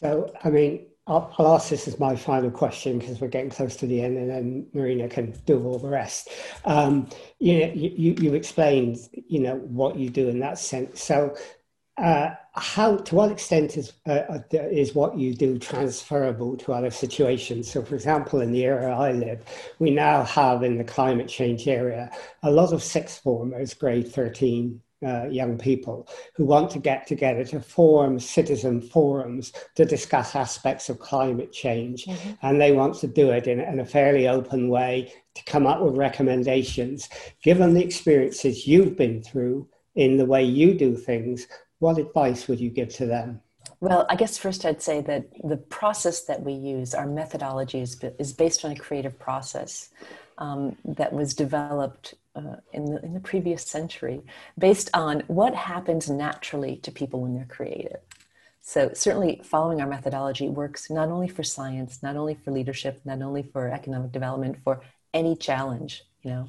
So, 0.00 0.32
I 0.42 0.50
mean, 0.50 0.86
I'll, 1.06 1.32
I'll 1.38 1.54
ask 1.54 1.70
this 1.70 1.86
as 1.86 2.00
my 2.00 2.16
final 2.16 2.50
question 2.50 2.98
because 2.98 3.20
we're 3.20 3.28
getting 3.28 3.50
close 3.50 3.76
to 3.76 3.86
the 3.86 4.00
end, 4.02 4.16
and 4.16 4.28
then 4.28 4.66
Marina 4.72 5.08
can 5.08 5.32
do 5.44 5.64
all 5.64 5.78
the 5.78 5.88
rest. 5.88 6.30
Um, 6.64 7.08
you 7.38 7.60
know, 7.60 7.72
you, 7.72 8.16
you, 8.18 8.34
explained, 8.34 8.98
you 9.12 9.40
know, 9.40 9.56
what 9.56 9.96
you 9.96 10.10
do 10.10 10.28
in 10.28 10.40
that 10.40 10.58
sense. 10.58 11.02
So, 11.02 11.36
uh, 11.98 12.34
how 12.52 12.96
to 12.96 13.14
what 13.14 13.30
extent 13.30 13.76
is 13.76 13.92
uh, 14.06 14.22
uh 14.28 14.40
is 14.52 14.94
what 14.94 15.16
you 15.16 15.34
do 15.34 15.58
transferable 15.58 16.56
to 16.56 16.72
other 16.72 16.90
situations 16.90 17.70
so 17.70 17.82
for 17.82 17.94
example 17.94 18.40
in 18.40 18.52
the 18.52 18.64
area 18.64 18.88
i 18.88 19.12
live 19.12 19.42
we 19.78 19.90
now 19.90 20.22
have 20.24 20.62
in 20.62 20.76
the 20.76 20.84
climate 20.84 21.28
change 21.28 21.68
area 21.68 22.10
a 22.42 22.50
lot 22.50 22.72
of 22.72 22.82
sixth 22.82 23.22
formers 23.22 23.72
grade 23.74 24.08
13 24.08 24.80
uh, 25.06 25.26
young 25.30 25.56
people 25.56 26.08
who 26.34 26.44
want 26.44 26.70
to 26.70 26.78
get 26.78 27.06
together 27.06 27.44
to 27.44 27.60
form 27.60 28.18
citizen 28.18 28.80
forums 28.80 29.52
to 29.76 29.84
discuss 29.84 30.34
aspects 30.34 30.88
of 30.88 30.98
climate 30.98 31.52
change. 31.52 32.06
Mm-hmm. 32.06 32.30
And 32.42 32.60
they 32.60 32.72
want 32.72 32.96
to 32.96 33.06
do 33.06 33.30
it 33.30 33.46
in, 33.46 33.60
in, 33.60 33.78
a 33.78 33.84
fairly 33.84 34.26
open 34.26 34.68
way 34.68 35.12
to 35.34 35.44
come 35.44 35.66
up 35.66 35.80
with 35.80 35.96
recommendations. 35.96 37.08
Given 37.42 37.74
the 37.74 37.84
experiences 37.84 38.66
you've 38.66 38.96
been 38.96 39.22
through 39.22 39.68
in 39.94 40.16
the 40.16 40.26
way 40.26 40.42
you 40.42 40.74
do 40.74 40.96
things, 40.96 41.46
what 41.78 41.98
advice 41.98 42.48
would 42.48 42.60
you 42.60 42.70
give 42.70 42.88
to 42.96 43.06
them? 43.06 43.40
Well, 43.80 44.06
I 44.08 44.16
guess 44.16 44.38
first 44.38 44.64
I'd 44.64 44.82
say 44.82 45.02
that 45.02 45.26
the 45.44 45.56
process 45.56 46.22
that 46.22 46.42
we 46.42 46.52
use, 46.52 46.94
our 46.94 47.06
methodology, 47.06 47.80
is, 47.80 48.02
is 48.18 48.32
based 48.32 48.64
on 48.64 48.72
a 48.72 48.76
creative 48.76 49.18
process 49.18 49.90
um, 50.38 50.76
that 50.84 51.12
was 51.12 51.34
developed 51.34 52.14
uh, 52.36 52.56
in, 52.72 52.84
the, 52.84 53.02
in 53.04 53.14
the 53.14 53.20
previous 53.20 53.62
century 53.62 54.20
based 54.58 54.90
on 54.94 55.22
what 55.26 55.54
happens 55.54 56.08
naturally 56.10 56.76
to 56.76 56.90
people 56.90 57.22
when 57.22 57.34
they're 57.34 57.46
creative. 57.46 58.00
So, 58.60 58.90
certainly, 58.94 59.40
following 59.44 59.80
our 59.80 59.86
methodology 59.86 60.48
works 60.48 60.90
not 60.90 61.08
only 61.08 61.28
for 61.28 61.42
science, 61.44 62.02
not 62.02 62.16
only 62.16 62.34
for 62.34 62.50
leadership, 62.50 63.00
not 63.04 63.22
only 63.22 63.44
for 63.44 63.68
economic 63.68 64.10
development, 64.12 64.58
for 64.64 64.80
any 65.14 65.36
challenge. 65.36 66.02
You 66.22 66.30
know, 66.30 66.48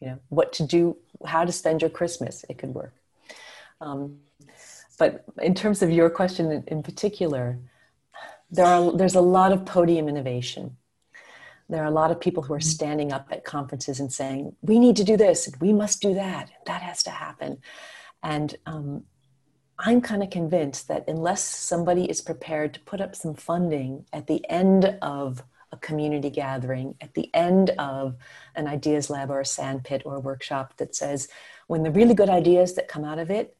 you 0.00 0.06
know 0.08 0.18
what 0.28 0.52
to 0.54 0.62
do, 0.62 0.96
how 1.26 1.44
to 1.44 1.50
spend 1.52 1.82
your 1.82 1.90
Christmas. 1.90 2.44
It 2.48 2.58
could 2.58 2.74
work. 2.74 2.94
Um, 3.80 4.20
but 4.98 5.24
in 5.42 5.54
terms 5.54 5.82
of 5.82 5.90
your 5.90 6.10
question 6.10 6.50
in, 6.52 6.64
in 6.68 6.82
particular, 6.82 7.58
there 8.50 8.64
are 8.64 8.92
there's 8.92 9.16
a 9.16 9.20
lot 9.20 9.52
of 9.52 9.66
podium 9.66 10.08
innovation. 10.08 10.76
There 11.68 11.82
are 11.82 11.86
a 11.86 11.90
lot 11.90 12.10
of 12.10 12.20
people 12.20 12.42
who 12.42 12.54
are 12.54 12.60
standing 12.60 13.12
up 13.12 13.28
at 13.30 13.44
conferences 13.44 14.00
and 14.00 14.12
saying, 14.12 14.56
"We 14.62 14.78
need 14.78 14.96
to 14.96 15.04
do 15.04 15.16
this, 15.16 15.46
and 15.46 15.56
we 15.60 15.72
must 15.72 16.00
do 16.00 16.14
that, 16.14 16.50
that 16.66 16.82
has 16.82 17.02
to 17.04 17.10
happen." 17.10 17.58
And 18.22 18.56
um, 18.66 19.04
I'm 19.78 20.00
kind 20.00 20.22
of 20.22 20.30
convinced 20.30 20.88
that 20.88 21.04
unless 21.06 21.42
somebody 21.44 22.10
is 22.10 22.20
prepared 22.20 22.74
to 22.74 22.80
put 22.80 23.00
up 23.00 23.14
some 23.14 23.34
funding 23.34 24.06
at 24.12 24.26
the 24.26 24.44
end 24.50 24.98
of 25.02 25.44
a 25.70 25.76
community 25.76 26.30
gathering, 26.30 26.96
at 27.00 27.14
the 27.14 27.32
end 27.34 27.70
of 27.78 28.16
an 28.56 28.66
ideas 28.66 29.10
lab 29.10 29.30
or 29.30 29.40
a 29.40 29.44
sandpit 29.44 30.02
or 30.04 30.16
a 30.16 30.20
workshop 30.20 30.76
that 30.78 30.94
says, 30.94 31.28
when 31.66 31.82
the 31.82 31.90
really 31.90 32.14
good 32.14 32.30
ideas 32.30 32.74
that 32.74 32.88
come 32.88 33.04
out 33.04 33.18
of 33.18 33.30
it 33.30 33.56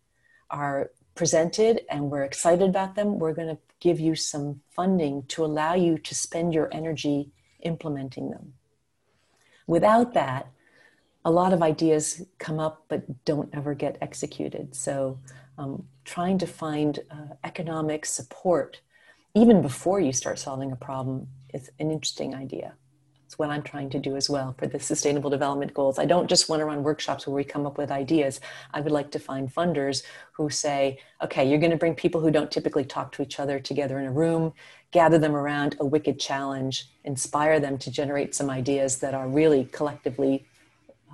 are 0.51 0.90
presented 1.14 1.83
and 1.90 2.11
we're 2.11 2.25
excited 2.25 2.68
about 2.68 2.94
them, 2.94 3.18
we're 3.18 3.35
going 3.35 3.55
to 3.55 3.59
give 3.81 4.01
you 4.01 4.14
some 4.14 4.61
funding 4.71 5.23
to 5.25 5.44
allow 5.44 5.75
you 5.75 5.99
to 5.99 6.14
spend 6.14 6.55
your 6.55 6.68
energy 6.73 7.31
implementing 7.61 8.31
them. 8.31 8.55
Without 9.66 10.14
that, 10.14 10.49
a 11.25 11.31
lot 11.31 11.53
of 11.53 11.62
ideas 11.62 12.25
come 12.38 12.59
up 12.59 12.85
but 12.88 13.25
don't 13.25 13.51
ever 13.53 13.75
get 13.75 13.99
executed. 14.01 14.75
So, 14.75 15.18
um, 15.59 15.85
trying 16.05 16.38
to 16.38 16.47
find 16.47 17.01
uh, 17.11 17.35
economic 17.44 18.07
support 18.07 18.81
even 19.35 19.61
before 19.61 20.01
you 20.01 20.12
start 20.12 20.38
solving 20.38 20.73
a 20.73 20.77
problem 20.77 21.29
is 21.53 21.71
an 21.79 21.90
interesting 21.90 22.35
idea. 22.35 22.75
It's 23.29 23.38
what 23.38 23.51
I'm 23.51 23.62
trying 23.62 23.91
to 23.91 23.99
do 23.99 24.17
as 24.17 24.31
well 24.31 24.55
for 24.57 24.67
the 24.67 24.81
Sustainable 24.81 25.29
Development 25.29 25.75
Goals. 25.75 25.99
I 25.99 26.07
don't 26.07 26.31
just 26.31 26.49
want 26.49 26.61
to 26.61 26.64
run 26.64 26.83
workshops 26.83 27.27
where 27.27 27.37
we 27.37 27.45
come 27.45 27.67
up 27.67 27.77
with 27.77 27.91
ideas. 27.91 28.41
I 28.73 28.81
would 28.81 28.91
like 28.91 29.11
to 29.11 29.19
find 29.19 29.55
funders 29.55 30.03
who 30.33 30.49
say, 30.49 31.01
okay, 31.23 31.47
you're 31.47 31.59
going 31.59 31.71
to 31.71 31.77
bring 31.77 31.95
people 31.95 32.23
who 32.23 32.31
don't 32.31 32.51
typically 32.51 32.87
talk 32.87 33.12
to 33.12 33.23
each 33.23 33.38
other 33.38 33.61
together 33.61 33.99
in 34.01 34.07
a 34.07 34.11
room, 34.11 34.55
gather 34.93 35.19
them 35.19 35.37
around 35.37 35.77
a 35.79 35.85
wicked 35.85 36.19
challenge, 36.19 36.88
inspire 37.05 37.61
them 37.61 37.77
to 37.77 37.91
generate 37.91 38.35
some 38.35 38.49
ideas 38.49 38.97
that 39.01 39.12
are 39.12 39.29
really 39.29 39.67
collectively, 39.73 40.47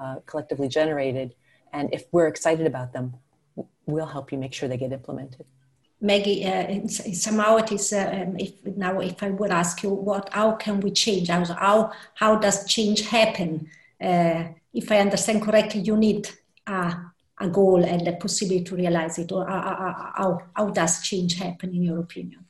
uh, 0.00 0.20
collectively 0.24 0.68
generated. 0.68 1.34
And 1.72 1.92
if 1.92 2.04
we're 2.12 2.28
excited 2.28 2.68
about 2.68 2.92
them, 2.92 3.14
we'll 3.86 4.06
help 4.06 4.30
you 4.30 4.38
make 4.38 4.54
sure 4.54 4.68
they 4.68 4.76
get 4.76 4.92
implemented. 4.92 5.46
Maggie, 6.04 6.44
uh, 6.44 6.86
somehow 6.86 7.56
it 7.56 7.72
is. 7.72 7.92
Uh, 7.92 8.26
um, 8.26 8.36
if 8.38 8.52
now, 8.76 9.00
if 9.00 9.22
I 9.22 9.30
would 9.30 9.50
ask 9.50 9.82
you, 9.82 9.88
what, 9.88 10.28
how 10.32 10.52
can 10.52 10.80
we 10.80 10.90
change? 10.90 11.28
How 11.28 11.92
how, 12.14 12.36
does 12.36 12.66
change 12.66 13.08
happen? 13.08 13.70
Uh, 13.98 14.44
if 14.74 14.92
I 14.92 14.98
understand 14.98 15.42
correctly, 15.42 15.80
you 15.80 15.96
need 15.96 16.28
a, 16.66 16.94
a 17.40 17.48
goal 17.48 17.82
and 17.82 18.06
a 18.06 18.12
possibility 18.12 18.64
to 18.64 18.76
realize 18.76 19.18
it. 19.18 19.32
Or 19.32 19.48
uh, 19.48 19.94
how 20.18 20.42
how 20.54 20.68
does 20.68 21.02
change 21.02 21.38
happen, 21.38 21.74
in 21.74 21.82
your 21.82 22.00
opinion? 22.00 22.44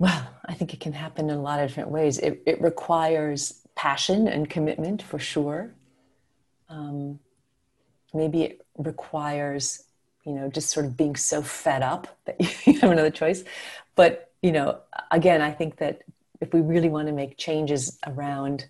Well, 0.00 0.26
I 0.44 0.54
think 0.54 0.74
it 0.74 0.80
can 0.80 0.92
happen 0.92 1.30
in 1.30 1.36
a 1.36 1.40
lot 1.40 1.60
of 1.60 1.68
different 1.68 1.90
ways. 1.90 2.18
It, 2.18 2.42
it 2.44 2.60
requires 2.60 3.62
passion 3.76 4.26
and 4.26 4.50
commitment 4.50 5.00
for 5.00 5.20
sure. 5.20 5.74
Um, 6.68 7.20
maybe 8.12 8.42
it 8.42 8.66
requires 8.76 9.85
you 10.26 10.32
know, 10.32 10.48
just 10.48 10.70
sort 10.70 10.84
of 10.84 10.96
being 10.96 11.16
so 11.16 11.40
fed 11.40 11.82
up 11.82 12.18
that 12.24 12.40
you 12.66 12.78
have 12.80 12.90
another 12.90 13.10
choice. 13.10 13.44
But, 13.94 14.32
you 14.42 14.52
know, 14.52 14.80
again, 15.10 15.40
I 15.40 15.52
think 15.52 15.76
that 15.76 16.02
if 16.40 16.52
we 16.52 16.60
really 16.60 16.88
want 16.88 17.06
to 17.06 17.14
make 17.14 17.38
changes 17.38 17.98
around 18.06 18.66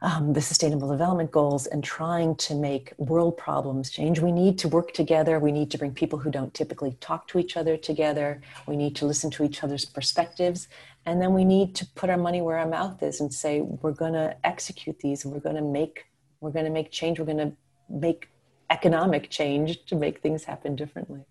um, 0.00 0.32
the 0.32 0.40
sustainable 0.40 0.88
development 0.88 1.32
goals 1.32 1.66
and 1.66 1.82
trying 1.82 2.36
to 2.36 2.54
make 2.54 2.92
world 2.98 3.36
problems 3.36 3.90
change, 3.90 4.20
we 4.20 4.30
need 4.30 4.58
to 4.58 4.68
work 4.68 4.92
together. 4.92 5.40
We 5.40 5.50
need 5.50 5.72
to 5.72 5.78
bring 5.78 5.92
people 5.92 6.20
who 6.20 6.30
don't 6.30 6.54
typically 6.54 6.96
talk 7.00 7.26
to 7.28 7.38
each 7.38 7.56
other 7.56 7.76
together. 7.76 8.40
We 8.66 8.76
need 8.76 8.94
to 8.96 9.06
listen 9.06 9.30
to 9.32 9.42
each 9.42 9.64
other's 9.64 9.84
perspectives. 9.84 10.68
And 11.06 11.20
then 11.20 11.32
we 11.32 11.44
need 11.44 11.74
to 11.76 11.86
put 11.96 12.10
our 12.10 12.16
money 12.16 12.42
where 12.42 12.58
our 12.58 12.68
mouth 12.68 13.02
is 13.02 13.20
and 13.20 13.32
say, 13.32 13.62
we're 13.62 13.92
going 13.92 14.12
to 14.12 14.36
execute 14.44 15.00
these 15.00 15.24
and 15.24 15.32
we're 15.32 15.40
going 15.40 15.56
to 15.56 15.62
make, 15.62 16.04
we're 16.40 16.52
going 16.52 16.66
to 16.66 16.70
make 16.70 16.92
change. 16.92 17.18
We're 17.18 17.26
going 17.26 17.38
to 17.38 17.52
make 17.88 18.28
economic 18.70 19.30
change 19.30 19.84
to 19.86 19.96
make 19.96 20.20
things 20.20 20.44
happen 20.44 20.76
differently. 20.76 21.24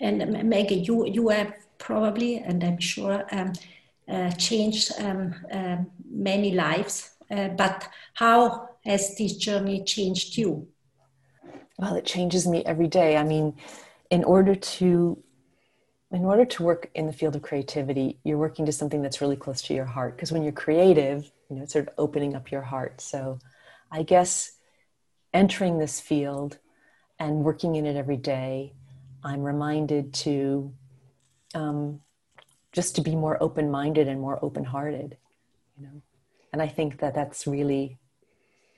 And 0.00 0.22
um, 0.22 0.48
Maggie, 0.48 0.76
you 0.76 1.06
you 1.06 1.28
have 1.28 1.54
probably, 1.78 2.38
and 2.38 2.62
I'm 2.62 2.78
sure, 2.78 3.24
um, 3.32 3.52
uh, 4.08 4.30
changed 4.32 4.92
um, 5.00 5.34
um, 5.50 5.90
many 6.10 6.52
lives. 6.52 7.10
Uh, 7.30 7.48
but 7.48 7.88
how 8.14 8.68
has 8.84 9.16
this 9.16 9.36
journey 9.36 9.82
changed 9.84 10.36
you? 10.36 10.68
Well, 11.78 11.96
it 11.96 12.04
changes 12.04 12.46
me 12.46 12.64
every 12.64 12.86
day. 12.88 13.16
I 13.16 13.24
mean, 13.24 13.56
in 14.10 14.24
order 14.24 14.54
to 14.54 15.22
in 16.12 16.24
order 16.24 16.44
to 16.44 16.62
work 16.62 16.88
in 16.94 17.06
the 17.06 17.12
field 17.12 17.34
of 17.34 17.42
creativity, 17.42 18.18
you're 18.22 18.38
working 18.38 18.64
to 18.64 18.72
something 18.72 19.02
that's 19.02 19.20
really 19.20 19.36
close 19.36 19.60
to 19.62 19.74
your 19.74 19.84
heart. 19.84 20.16
Because 20.16 20.30
when 20.30 20.44
you're 20.44 20.52
creative, 20.52 21.30
you 21.50 21.56
know, 21.56 21.62
it's 21.64 21.72
sort 21.72 21.88
of 21.88 21.94
opening 21.98 22.36
up 22.36 22.52
your 22.52 22.62
heart. 22.62 23.00
So 23.00 23.40
I 23.90 24.04
guess 24.04 24.52
entering 25.34 25.78
this 25.78 26.00
field 26.00 26.58
and 27.18 27.44
working 27.44 27.76
in 27.76 27.86
it 27.86 27.96
every 27.96 28.16
day, 28.16 28.72
I'm 29.24 29.42
reminded 29.42 30.14
to 30.14 30.72
um, 31.54 32.00
just 32.72 32.94
to 32.96 33.00
be 33.00 33.16
more 33.16 33.42
open-minded 33.42 34.08
and 34.08 34.20
more 34.20 34.38
open-hearted, 34.42 35.16
you 35.76 35.86
know. 35.86 36.02
And 36.52 36.62
I 36.62 36.68
think 36.68 36.98
that 37.00 37.14
that's 37.14 37.46
really 37.46 37.98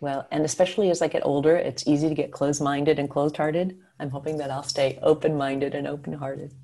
well, 0.00 0.26
and 0.30 0.44
especially 0.44 0.90
as 0.90 1.02
I 1.02 1.08
get 1.08 1.26
older, 1.26 1.56
it's 1.56 1.86
easy 1.86 2.08
to 2.08 2.14
get 2.14 2.30
closed-minded 2.30 2.98
and 2.98 3.10
closed-hearted. 3.10 3.76
I'm 3.98 4.10
hoping 4.10 4.38
that 4.38 4.50
I'll 4.50 4.62
stay 4.62 4.98
open-minded 5.02 5.74
and 5.74 5.86
open-hearted. 5.88 6.54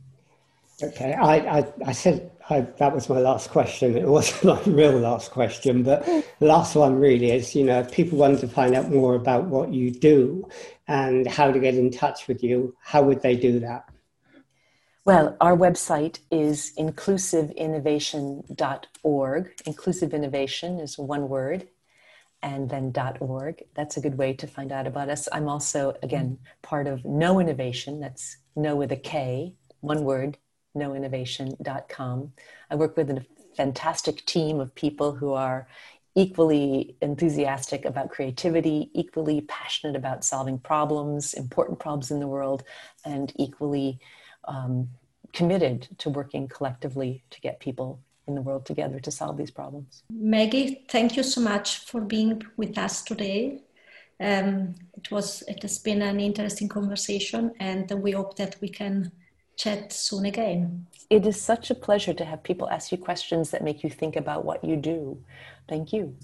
Okay, 0.82 1.12
I, 1.12 1.58
I, 1.58 1.72
I 1.86 1.92
said 1.92 2.30
I, 2.50 2.62
that 2.78 2.94
was 2.94 3.08
my 3.08 3.18
last 3.18 3.50
question. 3.50 3.96
It 3.96 4.06
wasn't 4.06 4.44
my 4.66 4.72
real 4.72 4.98
last 4.98 5.30
question, 5.30 5.82
but 5.82 6.04
the 6.04 6.24
last 6.46 6.74
one 6.74 6.98
really 6.98 7.30
is, 7.30 7.54
you 7.54 7.64
know, 7.64 7.80
if 7.80 7.92
people 7.92 8.18
wanted 8.18 8.40
to 8.40 8.48
find 8.48 8.74
out 8.74 8.90
more 8.90 9.14
about 9.14 9.44
what 9.44 9.72
you 9.72 9.90
do 9.90 10.48
and 10.86 11.26
how 11.26 11.50
to 11.50 11.58
get 11.58 11.74
in 11.74 11.90
touch 11.90 12.28
with 12.28 12.42
you, 12.42 12.76
how 12.80 13.02
would 13.02 13.22
they 13.22 13.36
do 13.36 13.60
that? 13.60 13.88
Well, 15.04 15.36
our 15.40 15.56
website 15.56 16.18
is 16.30 16.72
inclusiveinnovation.org. 16.78 19.52
Inclusive 19.66 20.14
innovation 20.14 20.80
is 20.80 20.98
one 20.98 21.28
word, 21.28 21.68
and 22.42 22.70
then 22.70 22.92
.org. 23.20 23.62
That's 23.74 23.98
a 23.98 24.00
good 24.00 24.16
way 24.16 24.32
to 24.34 24.46
find 24.46 24.70
out 24.72 24.86
about 24.86 25.10
us. 25.10 25.28
I'm 25.30 25.48
also, 25.48 25.94
again, 26.02 26.38
part 26.62 26.86
of 26.86 27.02
KnowInnovation. 27.02 28.00
That's 28.00 28.38
Know 28.56 28.76
with 28.76 28.92
a 28.92 28.96
K, 28.96 29.54
one 29.80 30.04
word, 30.04 30.38
knowinnovation.com. 30.76 32.32
I 32.70 32.74
work 32.74 32.96
with 32.96 33.10
a 33.10 33.26
fantastic 33.56 34.24
team 34.24 34.60
of 34.60 34.74
people 34.74 35.16
who 35.16 35.32
are 35.32 35.66
equally 36.16 36.96
enthusiastic 37.00 37.84
about 37.84 38.10
creativity, 38.10 38.90
equally 38.94 39.40
passionate 39.42 39.96
about 39.96 40.24
solving 40.24 40.58
problems, 40.58 41.34
important 41.34 41.78
problems 41.78 42.10
in 42.10 42.20
the 42.20 42.28
world, 42.28 42.62
and 43.04 43.32
equally 43.36 43.98
um, 44.46 44.88
committed 45.32 45.88
to 45.98 46.08
working 46.10 46.46
collectively 46.48 47.24
to 47.30 47.40
get 47.40 47.58
people 47.58 48.00
in 48.26 48.34
the 48.34 48.42
world 48.42 48.64
together 48.64 48.98
to 49.00 49.10
solve 49.10 49.36
these 49.36 49.50
problems. 49.50 50.02
Maggie, 50.10 50.84
thank 50.88 51.16
you 51.16 51.22
so 51.22 51.40
much 51.40 51.78
for 51.78 52.00
being 52.00 52.42
with 52.56 52.78
us 52.78 53.02
today. 53.02 53.58
Um, 54.20 54.76
it 54.96 55.10
was 55.10 55.42
it 55.48 55.60
has 55.62 55.78
been 55.78 56.00
an 56.00 56.20
interesting 56.20 56.68
conversation, 56.68 57.52
and 57.58 57.90
we 57.90 58.12
hope 58.12 58.36
that 58.36 58.56
we 58.60 58.68
can 58.68 59.10
chat 59.56 59.92
soon 59.92 60.24
again. 60.24 60.86
It 61.10 61.26
is 61.26 61.40
such 61.40 61.70
a 61.70 61.74
pleasure 61.74 62.14
to 62.14 62.24
have 62.24 62.42
people 62.42 62.68
ask 62.70 62.92
you 62.92 62.98
questions 62.98 63.50
that 63.50 63.62
make 63.62 63.82
you 63.82 63.90
think 63.90 64.16
about 64.16 64.44
what 64.44 64.64
you 64.64 64.76
do. 64.76 65.18
Thank 65.66 65.92
you. 65.92 66.16